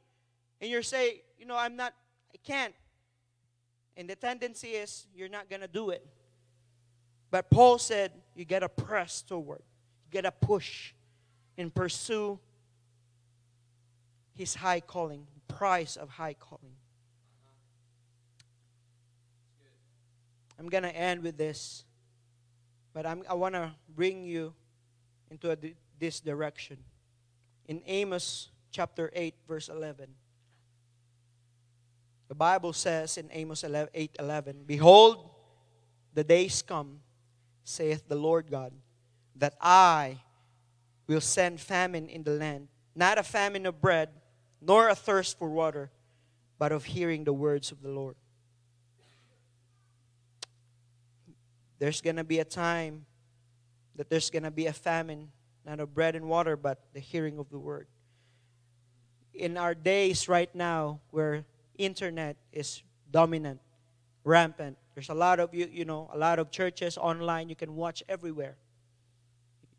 and 0.59 0.69
you're 0.69 0.83
say, 0.83 1.21
you 1.37 1.45
know, 1.45 1.57
I'm 1.57 1.75
not, 1.75 1.93
I 2.33 2.37
can't. 2.43 2.73
And 3.97 4.09
the 4.09 4.15
tendency 4.15 4.69
is 4.69 5.07
you're 5.13 5.29
not 5.29 5.49
gonna 5.49 5.67
do 5.67 5.89
it. 5.89 6.05
But 7.31 7.49
Paul 7.49 7.77
said 7.77 8.11
you 8.35 8.45
gotta 8.45 8.69
press 8.69 9.21
toward, 9.21 9.63
you 10.05 10.21
gotta 10.21 10.31
push, 10.31 10.93
and 11.57 11.73
pursue 11.73 12.39
his 14.33 14.55
high 14.55 14.81
calling, 14.81 15.25
price 15.47 15.95
of 15.95 16.09
high 16.09 16.33
calling. 16.33 16.75
I'm 20.59 20.69
going 20.69 20.83
to 20.83 20.95
end 20.95 21.23
with 21.23 21.37
this. 21.37 21.83
But 22.93 23.05
I'm, 23.05 23.23
I 23.29 23.33
want 23.33 23.55
to 23.55 23.73
bring 23.89 24.23
you 24.23 24.53
into 25.30 25.51
a, 25.51 25.57
this 25.99 26.19
direction. 26.19 26.78
In 27.67 27.82
Amos 27.86 28.49
chapter 28.71 29.09
8, 29.13 29.36
verse 29.47 29.69
11, 29.69 30.09
the 32.28 32.36
Bible 32.36 32.73
says 32.73 33.17
in 33.17 33.30
Amos 33.32 33.63
11, 33.63 33.89
8 33.93 34.15
11, 34.19 34.63
Behold, 34.65 35.30
the 36.13 36.23
days 36.23 36.61
come, 36.61 36.99
saith 37.63 38.07
the 38.07 38.15
Lord 38.15 38.49
God, 38.49 38.73
that 39.36 39.53
I 39.61 40.17
will 41.07 41.21
send 41.21 41.59
famine 41.59 42.09
in 42.09 42.23
the 42.23 42.32
land, 42.32 42.67
not 42.95 43.17
a 43.17 43.23
famine 43.23 43.65
of 43.65 43.80
bread, 43.80 44.09
nor 44.61 44.89
a 44.89 44.95
thirst 44.95 45.38
for 45.38 45.49
water, 45.49 45.91
but 46.57 46.71
of 46.71 46.86
hearing 46.86 47.23
the 47.23 47.34
words 47.34 47.71
of 47.71 47.82
the 47.82 47.89
Lord. 47.89 48.15
There's 51.78 52.01
going 52.01 52.15
to 52.15 52.23
be 52.23 52.39
a 52.39 52.45
time 52.45 53.05
that 53.95 54.09
there's 54.09 54.29
going 54.29 54.43
to 54.43 54.51
be 54.51 54.67
a 54.67 54.73
famine, 54.73 55.29
not 55.65 55.79
of 55.79 55.93
bread 55.93 56.15
and 56.15 56.27
water, 56.27 56.55
but 56.55 56.79
the 56.93 56.99
hearing 56.99 57.39
of 57.39 57.49
the 57.49 57.59
word. 57.59 57.87
In 59.33 59.57
our 59.57 59.73
days 59.73 60.29
right 60.29 60.53
now, 60.55 60.99
where 61.11 61.45
internet 61.77 62.37
is 62.53 62.83
dominant, 63.11 63.59
rampant, 64.23 64.77
there's 64.95 65.09
a 65.09 65.13
lot 65.13 65.39
of 65.39 65.53
you, 65.53 65.69
you 65.71 65.83
know, 65.83 66.09
a 66.13 66.17
lot 66.17 66.39
of 66.39 66.51
churches 66.51 66.97
online. 66.97 67.49
You 67.49 67.55
can 67.55 67.75
watch 67.75 68.01
everywhere. 68.07 68.55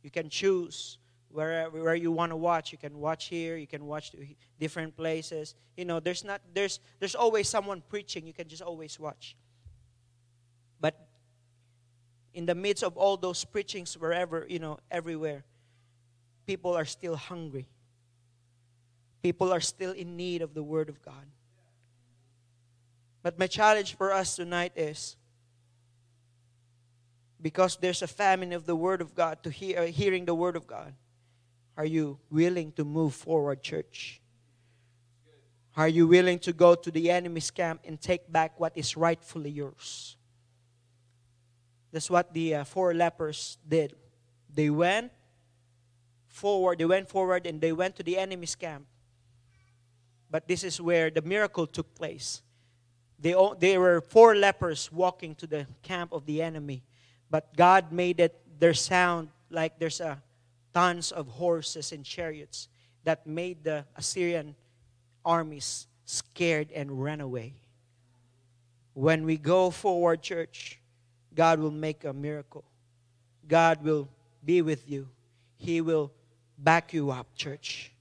You 0.03 0.11
can 0.11 0.29
choose 0.29 0.99
where 1.31 1.71
where 1.71 1.95
you 1.95 2.13
want 2.13 2.33
to 2.33 2.37
watch. 2.37 2.71
You 2.71 2.79
can 2.79 2.99
watch 2.99 3.29
here. 3.29 3.57
You 3.57 3.67
can 3.67 3.87
watch 3.87 4.13
different 4.61 4.95
places. 4.95 5.55
You 5.77 5.87
know, 5.87 6.01
there's 6.01 6.23
not 6.23 6.43
there's 6.53 6.81
there's 7.01 7.15
always 7.15 7.49
someone 7.49 7.83
preaching. 7.89 8.27
You 8.27 8.35
can 8.35 8.47
just 8.47 8.63
always 8.63 9.01
watch. 9.01 9.37
But 10.81 11.06
in 12.37 12.45
the 12.45 12.55
midst 12.55 12.85
of 12.85 12.99
all 12.99 13.17
those 13.17 13.47
preachings, 13.47 13.95
wherever 13.95 14.47
you 14.47 14.59
know, 14.59 14.79
everywhere, 14.91 15.43
people 16.47 16.77
are 16.77 16.85
still 16.85 17.17
hungry. 17.17 17.67
People 19.23 19.51
are 19.55 19.61
still 19.61 19.93
in 19.93 20.17
need 20.19 20.43
of 20.43 20.53
the 20.53 20.63
Word 20.63 20.91
of 20.91 21.03
God. 21.03 21.25
But 23.23 23.39
my 23.39 23.47
challenge 23.47 23.97
for 23.97 24.13
us 24.13 24.37
tonight 24.37 24.73
is 24.77 25.17
because 27.41 27.79
there's 27.79 28.03
a 28.03 28.07
famine 28.07 28.53
of 28.53 28.67
the 28.67 28.77
Word 28.77 29.01
of 29.01 29.15
God 29.15 29.43
to 29.43 29.51
hear, 29.51 29.81
uh, 29.81 29.87
hearing 29.87 30.27
the 30.27 30.35
Word 30.35 30.57
of 30.57 30.67
God. 30.67 30.93
Are 31.75 31.87
you 31.87 32.19
willing 32.31 32.71
to 32.73 32.85
move 32.85 33.15
forward, 33.15 33.63
church? 33.63 34.21
Are 35.75 35.89
you 35.89 36.07
willing 36.07 36.39
to 36.41 36.53
go 36.53 36.75
to 36.75 36.91
the 36.91 37.11
enemy's 37.11 37.51
camp 37.51 37.81
and 37.87 37.99
take 37.99 38.31
back 38.31 38.61
what 38.61 38.73
is 38.77 38.95
rightfully 38.95 39.51
yours? 39.51 40.16
That's 41.97 42.11
what 42.11 42.35
the 42.35 42.57
uh, 42.57 42.65
four 42.65 42.93
lepers 42.93 43.57
did. 43.67 43.95
They 44.53 44.69
went 44.69 45.13
forward, 46.29 46.77
they 46.77 46.85
went 46.85 47.09
forward 47.09 47.47
and 47.47 47.59
they 47.59 47.73
went 47.73 47.97
to 47.97 48.03
the 48.03 48.19
enemy's 48.19 48.55
camp. 48.55 48.85
But 50.31 50.47
this 50.47 50.63
is 50.63 50.79
where 50.79 51.09
the 51.09 51.23
miracle 51.23 51.67
took 51.67 51.95
place. 51.95 52.43
They, 53.19 53.35
they 53.59 53.79
were 53.79 54.03
four 54.03 54.35
lepers 54.35 54.93
walking 54.93 55.37
to 55.37 55.47
the 55.47 55.67
camp 55.83 56.13
of 56.13 56.27
the 56.27 56.43
enemy. 56.43 56.83
But 57.31 57.57
God 57.57 57.91
made 57.91 58.21
it 58.21 58.39
their 58.61 58.75
sound 58.75 59.31
like 59.49 59.79
there's 59.79 60.03
a 60.03 60.23
tons 60.75 61.13
of 61.13 61.27
horses 61.29 61.93
and 61.93 62.05
chariots 62.05 62.69
that 63.05 63.27
made 63.27 63.65
the 63.65 63.87
Assyrian 63.97 64.55
armies 65.25 65.87
scared 66.05 66.71
and 66.73 67.03
ran 67.03 67.23
away. 67.23 67.55
When 68.93 69.25
we 69.25 69.39
go 69.39 69.71
forward, 69.71 70.21
church, 70.21 70.79
God 71.37 71.61
will 71.61 71.71
make 71.71 72.05
a 72.05 72.13
miracle. 72.13 72.65
God 73.47 73.85
will 73.85 74.09
be 74.45 74.63
with 74.63 74.91
you. 74.91 75.09
He 75.59 75.81
will 75.81 76.11
back 76.59 76.93
you 76.93 77.11
up, 77.11 77.29
church. 77.37 77.93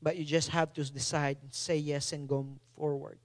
But 0.00 0.16
you 0.16 0.24
just 0.24 0.50
have 0.50 0.72
to 0.74 0.84
decide, 0.90 1.36
say 1.50 1.76
yes, 1.76 2.12
and 2.12 2.28
go 2.28 2.46
forward. 2.76 3.18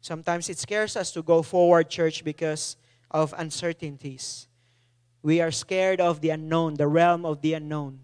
Sometimes 0.00 0.48
it 0.48 0.58
scares 0.58 0.96
us 0.96 1.12
to 1.12 1.22
go 1.22 1.42
forward, 1.42 1.90
church, 1.90 2.24
because 2.24 2.76
of 3.10 3.34
uncertainties. 3.36 4.48
We 5.22 5.40
are 5.40 5.52
scared 5.52 6.00
of 6.00 6.20
the 6.20 6.30
unknown, 6.30 6.74
the 6.74 6.88
realm 6.88 7.24
of 7.24 7.42
the 7.42 7.54
unknown. 7.54 8.00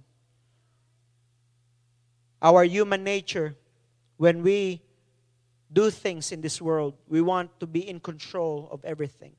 Our 2.43 2.63
human 2.65 3.03
nature, 3.03 3.57
when 4.17 4.43
we 4.43 4.83
do 5.73 5.91
things 5.91 6.31
in 6.31 6.41
this 6.41 6.61
world, 6.63 6.95
we 7.09 7.21
want 7.21 7.59
to 7.61 7.67
be 7.67 7.89
in 7.89 8.01
control 8.01 8.69
of 8.71 8.85
everything. 8.85 9.33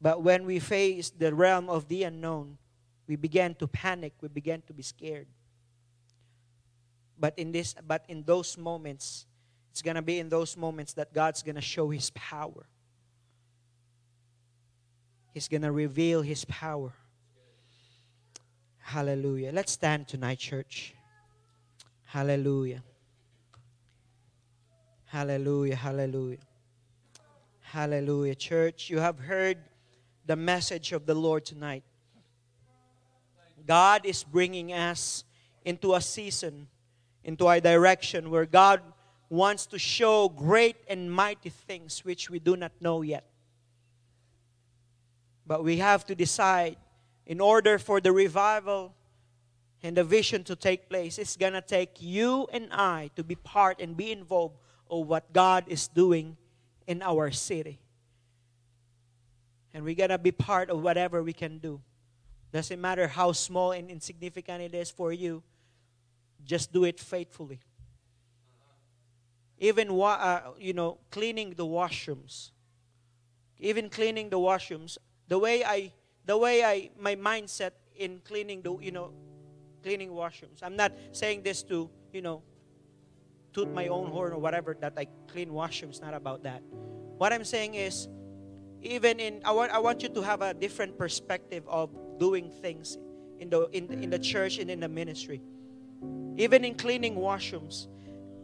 But 0.00 0.22
when 0.22 0.44
we 0.44 0.58
face 0.58 1.10
the 1.10 1.34
realm 1.34 1.68
of 1.68 1.88
the 1.88 2.04
unknown, 2.04 2.58
we 3.06 3.16
begin 3.16 3.54
to 3.56 3.66
panic, 3.66 4.12
we 4.20 4.28
begin 4.28 4.62
to 4.66 4.72
be 4.72 4.82
scared. 4.82 5.26
But 7.18 7.36
in 7.36 7.50
this 7.50 7.74
but 7.86 8.04
in 8.08 8.22
those 8.22 8.56
moments, 8.56 9.26
it's 9.70 9.82
going 9.82 9.96
to 9.96 10.02
be 10.02 10.18
in 10.18 10.28
those 10.28 10.56
moments 10.56 10.92
that 10.94 11.12
God's 11.12 11.42
going 11.42 11.56
to 11.56 11.60
show 11.60 11.90
His 11.90 12.10
power. 12.10 12.66
He's 15.34 15.48
going 15.48 15.62
to 15.62 15.72
reveal 15.72 16.22
His 16.22 16.44
power. 16.44 16.92
Hallelujah. 18.78 19.52
Let's 19.52 19.72
stand 19.72 20.08
tonight, 20.08 20.38
church. 20.38 20.94
Hallelujah. 22.04 22.82
Hallelujah. 25.06 25.76
Hallelujah. 25.76 26.38
Hallelujah. 27.60 28.34
Church, 28.34 28.88
you 28.88 28.98
have 28.98 29.18
heard 29.18 29.58
the 30.28 30.36
message 30.36 30.92
of 30.92 31.06
the 31.06 31.14
Lord 31.14 31.46
tonight. 31.46 31.82
God 33.66 34.04
is 34.04 34.22
bringing 34.22 34.74
us 34.74 35.24
into 35.64 35.94
a 35.94 36.02
season, 36.02 36.68
into 37.24 37.48
a 37.48 37.62
direction 37.62 38.30
where 38.30 38.44
God 38.44 38.82
wants 39.30 39.64
to 39.68 39.78
show 39.78 40.28
great 40.28 40.76
and 40.86 41.10
mighty 41.10 41.48
things 41.48 42.04
which 42.04 42.28
we 42.28 42.38
do 42.38 42.56
not 42.56 42.72
know 42.78 43.00
yet. 43.00 43.24
But 45.46 45.64
we 45.64 45.78
have 45.78 46.04
to 46.06 46.14
decide 46.14 46.76
in 47.24 47.40
order 47.40 47.78
for 47.78 47.98
the 47.98 48.12
revival 48.12 48.94
and 49.82 49.96
the 49.96 50.04
vision 50.04 50.44
to 50.44 50.56
take 50.56 50.90
place, 50.90 51.16
it's 51.18 51.38
going 51.38 51.54
to 51.54 51.62
take 51.62 52.02
you 52.02 52.46
and 52.52 52.68
I 52.70 53.10
to 53.16 53.24
be 53.24 53.34
part 53.34 53.80
and 53.80 53.96
be 53.96 54.12
involved 54.12 54.58
of 54.90 55.06
what 55.06 55.32
God 55.32 55.64
is 55.68 55.88
doing 55.88 56.36
in 56.86 57.00
our 57.00 57.30
city. 57.30 57.80
And 59.74 59.84
we're 59.84 59.94
going 59.94 60.10
to 60.10 60.18
be 60.18 60.32
part 60.32 60.70
of 60.70 60.82
whatever 60.82 61.22
we 61.22 61.32
can 61.32 61.58
do. 61.58 61.80
Doesn't 62.52 62.80
matter 62.80 63.06
how 63.06 63.32
small 63.32 63.72
and 63.72 63.90
insignificant 63.90 64.62
it 64.62 64.74
is 64.74 64.90
for 64.90 65.12
you, 65.12 65.42
just 66.44 66.72
do 66.72 66.84
it 66.84 66.98
faithfully. 66.98 67.60
Even 69.58 69.90
uh, 69.90 70.40
you 70.58 70.72
know 70.72 70.98
cleaning 71.10 71.54
the 71.56 71.66
washrooms. 71.66 72.52
Even 73.58 73.90
cleaning 73.90 74.30
the 74.30 74.38
washrooms. 74.38 74.98
The 75.26 75.38
way 75.38 75.64
i 75.64 75.92
the 76.24 76.38
way 76.38 76.64
i 76.64 76.90
my 76.98 77.16
mindset 77.16 77.72
in 77.96 78.20
cleaning 78.24 78.62
the 78.62 78.78
you 78.78 78.92
know 78.92 79.12
cleaning 79.82 80.10
washrooms. 80.10 80.62
I'm 80.62 80.76
not 80.76 80.92
saying 81.12 81.42
this 81.42 81.62
to 81.64 81.90
you 82.12 82.22
know 82.22 82.42
toot 83.52 83.72
my 83.72 83.88
own 83.88 84.10
horn 84.10 84.32
or 84.32 84.38
whatever 84.38 84.76
that 84.80 84.92
i 84.96 85.06
clean 85.26 85.50
washrooms 85.50 86.00
not 86.00 86.14
about 86.14 86.44
that. 86.44 86.62
What 87.18 87.32
i'm 87.32 87.44
saying 87.44 87.74
is 87.74 88.08
even 88.82 89.20
in 89.20 89.40
i 89.44 89.50
want, 89.50 89.72
I 89.72 89.78
want 89.78 90.02
you 90.02 90.08
to 90.08 90.22
have 90.22 90.42
a 90.42 90.54
different 90.54 90.98
perspective 90.98 91.64
of 91.68 91.90
doing 92.18 92.50
things 92.50 92.98
in 93.38 93.50
the 93.50 93.68
in, 93.72 93.92
in 94.02 94.10
the 94.10 94.18
church 94.18 94.58
and 94.58 94.70
in 94.70 94.80
the 94.80 94.88
ministry 94.88 95.42
even 96.36 96.64
in 96.64 96.74
cleaning 96.74 97.16
washrooms 97.16 97.88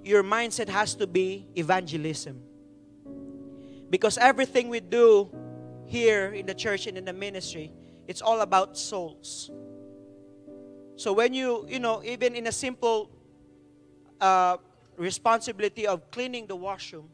your 0.04 0.22
mindset 0.22 0.68
has 0.68 0.94
to 0.94 1.06
be 1.06 1.46
evangelism. 1.56 2.40
Because 3.90 4.18
everything 4.18 4.68
we 4.68 4.80
do 4.80 5.30
here 5.86 6.32
in 6.32 6.46
the 6.46 6.54
church 6.54 6.86
and 6.86 6.98
in 6.98 7.04
the 7.04 7.12
ministry, 7.12 7.72
it's 8.06 8.20
all 8.20 8.42
about 8.42 8.76
souls. 8.76 9.50
So 10.96 11.12
when 11.12 11.32
you, 11.32 11.66
you 11.68 11.78
know, 11.78 12.02
even 12.04 12.36
in 12.36 12.46
a 12.46 12.52
simple 12.52 13.10
uh, 14.20 14.58
responsibility 14.96 15.86
of 15.86 16.10
cleaning 16.10 16.46
the 16.46 16.56
washroom, 16.56 17.08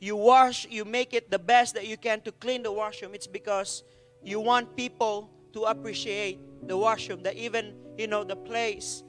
you 0.00 0.16
wash, 0.16 0.66
you 0.70 0.84
make 0.84 1.12
it 1.14 1.30
the 1.30 1.38
best 1.38 1.74
that 1.74 1.86
you 1.86 1.96
can 1.96 2.20
to 2.22 2.32
clean 2.32 2.62
the 2.62 2.72
washroom. 2.72 3.14
It's 3.14 3.26
because 3.26 3.82
you 4.22 4.40
want 4.40 4.76
people 4.76 5.30
to 5.52 5.64
appreciate 5.64 6.38
the 6.66 6.76
washroom, 6.76 7.22
that 7.22 7.36
even, 7.36 7.74
you 7.96 8.06
know, 8.06 8.24
the 8.24 8.36
place, 8.36 9.02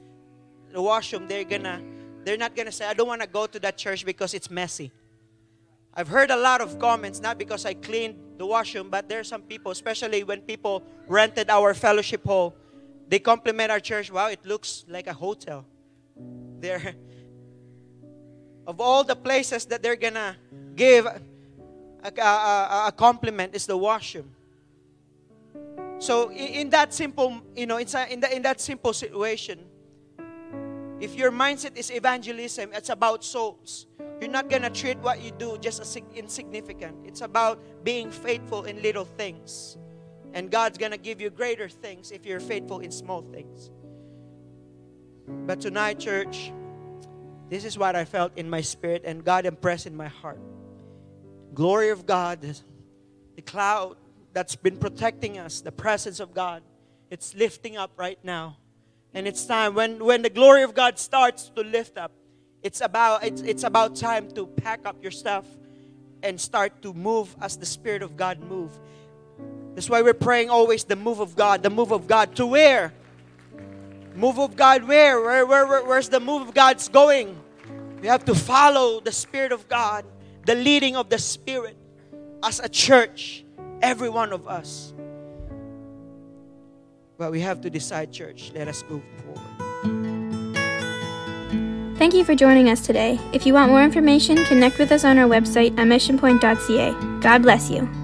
the 0.72 0.80
washroom, 0.80 1.28
they're 1.28 1.44
gonna 1.44 1.82
they're 2.24 2.36
not 2.36 2.54
to 2.54 2.72
say, 2.72 2.86
I 2.86 2.94
don't 2.94 3.08
want 3.08 3.22
to 3.22 3.26
go 3.26 3.46
to 3.46 3.58
that 3.60 3.78
church 3.78 4.04
because 4.04 4.34
it's 4.34 4.50
messy. 4.50 4.92
I've 5.94 6.08
heard 6.08 6.30
a 6.30 6.36
lot 6.36 6.60
of 6.60 6.78
comments, 6.78 7.20
not 7.20 7.38
because 7.38 7.64
I 7.64 7.74
cleaned 7.74 8.16
the 8.36 8.46
washroom, 8.46 8.90
but 8.90 9.08
there 9.08 9.20
are 9.20 9.24
some 9.24 9.42
people, 9.42 9.72
especially 9.72 10.22
when 10.22 10.40
people 10.42 10.82
rented 11.08 11.50
our 11.50 11.74
fellowship 11.74 12.24
hall, 12.24 12.54
they 13.08 13.18
compliment 13.18 13.72
our 13.72 13.80
church. 13.80 14.10
Wow, 14.10 14.28
it 14.28 14.44
looks 14.44 14.84
like 14.88 15.06
a 15.06 15.12
hotel. 15.12 15.64
There, 16.60 16.94
of 18.70 18.80
all 18.80 19.02
the 19.02 19.16
places 19.16 19.64
that 19.64 19.82
they're 19.82 19.96
gonna 19.96 20.36
give 20.76 21.04
a, 21.04 22.20
a, 22.20 22.84
a 22.86 22.92
compliment 22.96 23.52
is 23.52 23.66
the 23.66 23.76
washroom. 23.76 24.30
So 25.98 26.30
in, 26.30 26.48
in 26.60 26.70
that 26.70 26.94
simple, 26.94 27.42
you 27.56 27.66
know, 27.66 27.78
it's 27.78 27.94
a, 27.94 28.10
in, 28.10 28.20
the, 28.20 28.34
in 28.34 28.42
that 28.42 28.60
simple 28.60 28.92
situation, 28.92 29.58
if 31.00 31.16
your 31.16 31.32
mindset 31.32 31.76
is 31.76 31.90
evangelism, 31.90 32.70
it's 32.72 32.90
about 32.90 33.24
souls. 33.24 33.86
You're 34.20 34.30
not 34.30 34.48
gonna 34.48 34.70
treat 34.70 34.98
what 34.98 35.20
you 35.20 35.32
do 35.32 35.58
just 35.58 35.80
as 35.80 35.98
insignificant. 36.14 36.94
It's 37.04 37.22
about 37.22 37.58
being 37.82 38.08
faithful 38.12 38.64
in 38.66 38.80
little 38.82 39.04
things, 39.04 39.78
and 40.32 40.48
God's 40.48 40.78
gonna 40.78 40.96
give 40.96 41.20
you 41.20 41.30
greater 41.30 41.68
things 41.68 42.12
if 42.12 42.24
you're 42.24 42.38
faithful 42.38 42.78
in 42.78 42.92
small 42.92 43.22
things. 43.22 43.72
But 45.26 45.60
tonight, 45.60 45.98
church, 45.98 46.52
this 47.50 47.64
is 47.64 47.76
what 47.76 47.96
I 47.96 48.04
felt 48.04 48.32
in 48.36 48.48
my 48.48 48.60
spirit, 48.60 49.02
and 49.04 49.24
God 49.24 49.44
impressed 49.44 49.86
in 49.86 49.96
my 49.96 50.06
heart. 50.06 50.40
Glory 51.52 51.90
of 51.90 52.06
God, 52.06 52.40
the 53.34 53.42
cloud 53.42 53.96
that's 54.32 54.54
been 54.54 54.76
protecting 54.76 55.36
us, 55.36 55.60
the 55.60 55.72
presence 55.72 56.20
of 56.20 56.32
God, 56.32 56.62
it's 57.10 57.34
lifting 57.34 57.76
up 57.76 57.90
right 57.96 58.18
now. 58.22 58.56
And 59.12 59.26
it's 59.26 59.44
time 59.44 59.74
when, 59.74 60.04
when 60.04 60.22
the 60.22 60.30
glory 60.30 60.62
of 60.62 60.74
God 60.74 60.96
starts 60.96 61.50
to 61.56 61.62
lift 61.62 61.98
up, 61.98 62.12
it's 62.62 62.80
about 62.80 63.24
it's, 63.24 63.40
it's 63.42 63.64
about 63.64 63.96
time 63.96 64.30
to 64.32 64.46
pack 64.46 64.86
up 64.86 65.02
your 65.02 65.10
stuff 65.10 65.44
and 66.22 66.40
start 66.40 66.82
to 66.82 66.92
move 66.92 67.34
as 67.40 67.56
the 67.56 67.66
Spirit 67.66 68.02
of 68.02 68.16
God 68.16 68.38
move. 68.40 68.70
That's 69.74 69.90
why 69.90 70.02
we're 70.02 70.14
praying 70.14 70.50
always 70.50 70.84
the 70.84 70.96
move 70.96 71.20
of 71.20 71.34
God, 71.34 71.62
the 71.62 71.70
move 71.70 71.90
of 71.90 72.06
God. 72.06 72.36
To 72.36 72.46
where? 72.46 72.92
Move 74.14 74.38
of 74.38 74.56
God 74.56 74.84
where? 74.84 75.20
Where, 75.20 75.46
where, 75.46 75.66
where 75.66 75.84
where's 75.84 76.08
the 76.08 76.20
move 76.20 76.42
of 76.48 76.54
God's 76.54 76.88
going? 76.88 77.38
We 78.00 78.08
have 78.08 78.24
to 78.24 78.34
follow 78.34 79.00
the 79.00 79.12
Spirit 79.12 79.52
of 79.52 79.68
God, 79.68 80.04
the 80.46 80.54
leading 80.54 80.96
of 80.96 81.08
the 81.08 81.18
Spirit 81.18 81.76
as 82.42 82.60
a 82.60 82.68
church 82.68 83.44
every 83.82 84.08
one 84.08 84.32
of 84.32 84.48
us. 84.48 84.92
But 87.18 87.30
we 87.30 87.40
have 87.40 87.60
to 87.62 87.70
decide, 87.70 88.12
church, 88.12 88.50
let 88.54 88.68
us 88.68 88.82
move 88.88 89.02
forward. 89.22 89.40
Thank 91.98 92.14
you 92.14 92.24
for 92.24 92.34
joining 92.34 92.70
us 92.70 92.80
today. 92.80 93.20
If 93.34 93.44
you 93.44 93.52
want 93.52 93.70
more 93.70 93.82
information, 93.82 94.42
connect 94.46 94.78
with 94.78 94.90
us 94.90 95.04
on 95.04 95.18
our 95.18 95.28
website 95.28 95.78
at 95.78 95.86
missionpoint.ca. 95.86 97.20
God 97.20 97.42
bless 97.42 97.68
you. 97.68 97.99